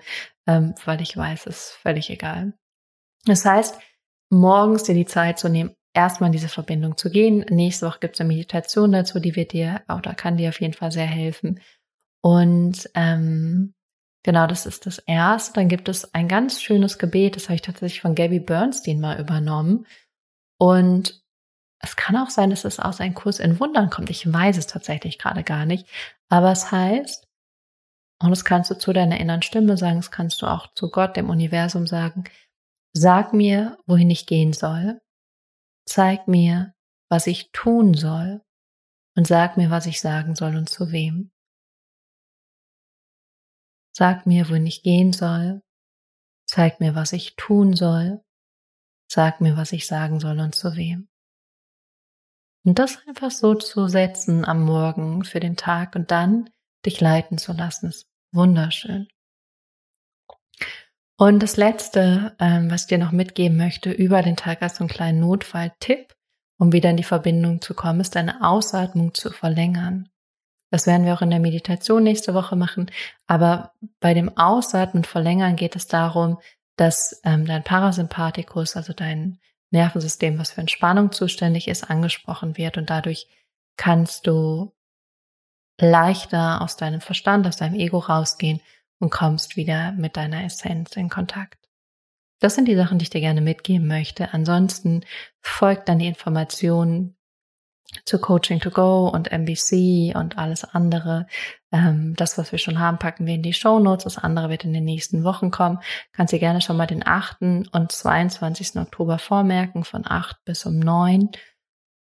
ähm, 0.49 0.73
weil 0.85 1.01
ich 1.01 1.15
weiß, 1.15 1.45
es 1.45 1.57
ist 1.57 1.71
völlig 1.81 2.09
egal. 2.09 2.53
Das 3.25 3.45
heißt, 3.45 3.79
morgens 4.29 4.83
dir 4.83 4.95
die 4.95 5.05
Zeit 5.05 5.37
zu 5.39 5.49
nehmen, 5.49 5.75
erstmal 5.93 6.29
in 6.29 6.33
diese 6.33 6.49
Verbindung 6.49 6.97
zu 6.97 7.09
gehen. 7.09 7.45
Nächste 7.49 7.85
Woche 7.85 7.99
gibt 7.99 8.15
es 8.15 8.21
eine 8.21 8.29
Meditation 8.29 8.91
dazu, 8.91 9.19
die 9.19 9.35
wird 9.35 9.53
dir 9.53 9.81
oder 9.87 10.13
kann 10.15 10.37
dir 10.37 10.49
auf 10.49 10.59
jeden 10.59 10.73
Fall 10.73 10.91
sehr 10.91 11.05
helfen. 11.05 11.59
Und 12.21 12.89
ähm, 12.95 13.73
Genau, 14.23 14.47
das 14.47 14.65
ist 14.65 14.85
das 14.85 14.99
erste. 14.99 15.53
Dann 15.53 15.69
gibt 15.69 15.87
es 15.87 16.13
ein 16.13 16.27
ganz 16.27 16.61
schönes 16.61 16.97
Gebet, 16.97 17.35
das 17.35 17.45
habe 17.45 17.55
ich 17.55 17.61
tatsächlich 17.61 18.01
von 18.01 18.15
Gabby 18.15 18.39
Bernstein 18.39 18.99
mal 18.99 19.19
übernommen. 19.19 19.85
Und 20.57 21.23
es 21.79 21.95
kann 21.95 22.17
auch 22.17 22.29
sein, 22.29 22.49
dass 22.49 22.65
es 22.65 22.79
aus 22.79 22.99
einem 22.99 23.13
Kurs 23.13 23.39
in 23.39 23.59
Wundern 23.61 23.89
kommt. 23.89 24.09
Ich 24.09 24.31
weiß 24.31 24.57
es 24.57 24.67
tatsächlich 24.67 25.17
gerade 25.17 25.43
gar 25.43 25.65
nicht. 25.65 25.87
Aber 26.27 26.51
es 26.51 26.69
heißt, 26.71 27.28
und 28.21 28.31
das 28.31 28.43
kannst 28.43 28.69
du 28.69 28.77
zu 28.77 28.91
deiner 28.91 29.19
inneren 29.19 29.41
Stimme 29.41 29.77
sagen, 29.77 29.97
das 29.97 30.11
kannst 30.11 30.41
du 30.41 30.47
auch 30.47 30.73
zu 30.73 30.89
Gott, 30.89 31.15
dem 31.15 31.29
Universum 31.29 31.87
sagen, 31.87 32.25
sag 32.93 33.33
mir, 33.33 33.77
wohin 33.85 34.09
ich 34.09 34.25
gehen 34.25 34.51
soll. 34.51 34.99
Zeig 35.85 36.27
mir, 36.27 36.73
was 37.09 37.27
ich 37.27 37.51
tun 37.51 37.93
soll. 37.93 38.41
Und 39.15 39.25
sag 39.25 39.57
mir, 39.57 39.69
was 39.69 39.85
ich 39.85 40.01
sagen 40.01 40.35
soll 40.35 40.55
und 40.55 40.69
zu 40.69 40.91
wem. 40.91 41.31
Sag 43.95 44.25
mir, 44.25 44.49
wohin 44.49 44.67
ich 44.67 44.83
gehen 44.83 45.13
soll. 45.13 45.61
Zeig 46.45 46.79
mir, 46.79 46.95
was 46.95 47.13
ich 47.13 47.35
tun 47.35 47.73
soll. 47.73 48.23
Sag 49.09 49.41
mir, 49.41 49.57
was 49.57 49.71
ich 49.71 49.87
sagen 49.87 50.19
soll 50.19 50.39
und 50.39 50.55
zu 50.55 50.75
wem. 50.75 51.09
Und 52.65 52.79
das 52.79 52.99
einfach 53.07 53.31
so 53.31 53.55
zu 53.55 53.87
setzen 53.87 54.45
am 54.45 54.63
Morgen 54.63 55.23
für 55.23 55.39
den 55.39 55.55
Tag 55.55 55.95
und 55.95 56.11
dann 56.11 56.49
dich 56.85 57.01
leiten 57.01 57.37
zu 57.37 57.53
lassen, 57.53 57.87
ist 57.87 58.08
wunderschön. 58.31 59.07
Und 61.17 61.43
das 61.43 61.57
Letzte, 61.57 62.35
ähm, 62.39 62.71
was 62.71 62.83
ich 62.83 62.87
dir 62.87 62.97
noch 62.97 63.11
mitgeben 63.11 63.57
möchte 63.57 63.91
über 63.91 64.21
den 64.21 64.37
Tag 64.37 64.61
als 64.61 64.77
so 64.77 64.83
einen 64.83 64.89
kleinen 64.89 65.19
Notfalltipp 65.19 66.15
um 66.59 66.73
wieder 66.73 66.89
in 66.89 66.97
die 66.97 67.03
Verbindung 67.03 67.61
zu 67.61 67.73
kommen, 67.73 68.01
ist 68.01 68.15
deine 68.15 68.45
Ausatmung 68.45 69.13
zu 69.13 69.31
verlängern. 69.31 70.09
Das 70.71 70.85
werden 70.85 71.05
wir 71.05 71.13
auch 71.13 71.21
in 71.21 71.31
der 71.31 71.39
Meditation 71.39 72.03
nächste 72.03 72.33
Woche 72.33 72.55
machen. 72.55 72.91
Aber 73.25 73.71
bei 73.99 74.13
dem 74.13 74.37
Ausatmen 74.37 75.05
Verlängern 75.05 75.55
geht 75.55 75.75
es 75.75 75.87
darum, 75.87 76.37
dass 76.75 77.21
ähm, 77.23 77.45
dein 77.45 77.63
Parasympathikus, 77.63 78.75
also 78.75 78.93
dein 78.93 79.39
Nervensystem, 79.71 80.37
was 80.37 80.51
für 80.51 80.61
Entspannung 80.61 81.11
zuständig 81.11 81.67
ist, 81.67 81.89
angesprochen 81.89 82.57
wird. 82.57 82.77
Und 82.77 82.89
dadurch 82.89 83.27
kannst 83.77 84.27
du 84.27 84.73
leichter 85.81 86.61
aus 86.61 86.77
deinem 86.77 87.01
Verstand, 87.01 87.47
aus 87.47 87.57
deinem 87.57 87.75
Ego 87.75 87.99
rausgehen 87.99 88.61
und 88.99 89.09
kommst 89.09 89.55
wieder 89.55 89.93
mit 89.93 90.17
deiner 90.17 90.43
Essenz 90.43 90.95
in 90.95 91.09
Kontakt. 91.09 91.57
Das 92.39 92.55
sind 92.55 92.67
die 92.67 92.75
Sachen, 92.75 92.99
die 92.99 93.03
ich 93.03 93.09
dir 93.09 93.21
gerne 93.21 93.41
mitgeben 93.41 93.87
möchte. 93.87 94.33
Ansonsten 94.33 95.03
folgt 95.41 95.89
dann 95.89 95.99
die 95.99 96.07
Information 96.07 97.15
zu 98.05 98.19
Coaching 98.19 98.59
to 98.59 98.69
Go 98.69 99.07
und 99.09 99.31
MBC 99.31 100.15
und 100.15 100.37
alles 100.37 100.63
andere. 100.63 101.27
Ähm, 101.71 102.13
das, 102.15 102.37
was 102.37 102.51
wir 102.51 102.59
schon 102.59 102.79
haben, 102.79 102.99
packen 102.99 103.25
wir 103.25 103.33
in 103.33 103.41
die 103.41 103.53
Show 103.53 103.79
Notes. 103.79 104.03
Das 104.03 104.17
andere 104.17 104.49
wird 104.49 104.63
in 104.63 104.73
den 104.73 104.85
nächsten 104.85 105.23
Wochen 105.23 105.51
kommen. 105.51 105.79
Kannst 106.13 106.33
dir 106.33 106.39
gerne 106.39 106.61
schon 106.61 106.77
mal 106.77 106.85
den 106.85 107.05
8. 107.05 107.69
und 107.71 107.91
22. 107.91 108.77
Oktober 108.77 109.17
vormerken, 109.17 109.83
von 109.83 110.05
8 110.05 110.37
bis 110.45 110.65
um 110.65 110.79
9. 110.79 111.29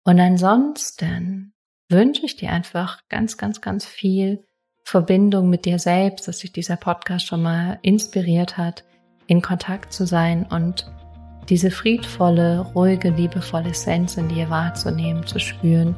Und 0.05 0.21
ansonsten 0.21 1.52
wünsche 1.93 2.27
ich 2.27 2.37
dir 2.37 2.51
einfach 2.51 3.01
ganz, 3.09 3.37
ganz, 3.37 3.61
ganz 3.61 3.85
viel 3.85 4.45
Verbindung 4.85 5.49
mit 5.49 5.65
dir 5.65 5.79
selbst, 5.79 6.27
dass 6.27 6.41
sich 6.41 6.53
dieser 6.53 6.77
Podcast 6.77 7.27
schon 7.27 7.43
mal 7.43 7.79
inspiriert 7.83 8.57
hat, 8.57 8.85
in 9.27 9.41
Kontakt 9.41 9.93
zu 9.93 10.07
sein 10.07 10.45
und 10.51 10.91
diese 11.49 11.71
friedvolle, 11.71 12.61
ruhige, 12.75 13.11
liebevolle 13.11 13.71
Essenz 13.71 14.17
in 14.17 14.29
dir 14.29 14.51
wahrzunehmen, 14.51 15.27
zu 15.27 15.39
spüren 15.39 15.95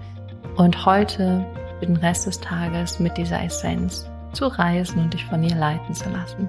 und 0.56 0.84
heute 0.84 1.46
für 1.78 1.86
den 1.86 1.96
Rest 1.96 2.26
des 2.26 2.40
Tages 2.40 2.98
mit 2.98 3.16
dieser 3.16 3.42
Essenz 3.42 4.08
zu 4.32 4.46
reisen 4.46 5.00
und 5.00 5.14
dich 5.14 5.24
von 5.24 5.42
ihr 5.42 5.56
leiten 5.56 5.94
zu 5.94 6.08
lassen. 6.10 6.48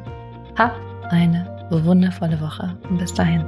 Hab 0.58 0.76
eine 1.10 1.68
wundervolle 1.70 2.40
Woche 2.40 2.78
und 2.90 2.98
bis 2.98 3.14
dahin. 3.14 3.46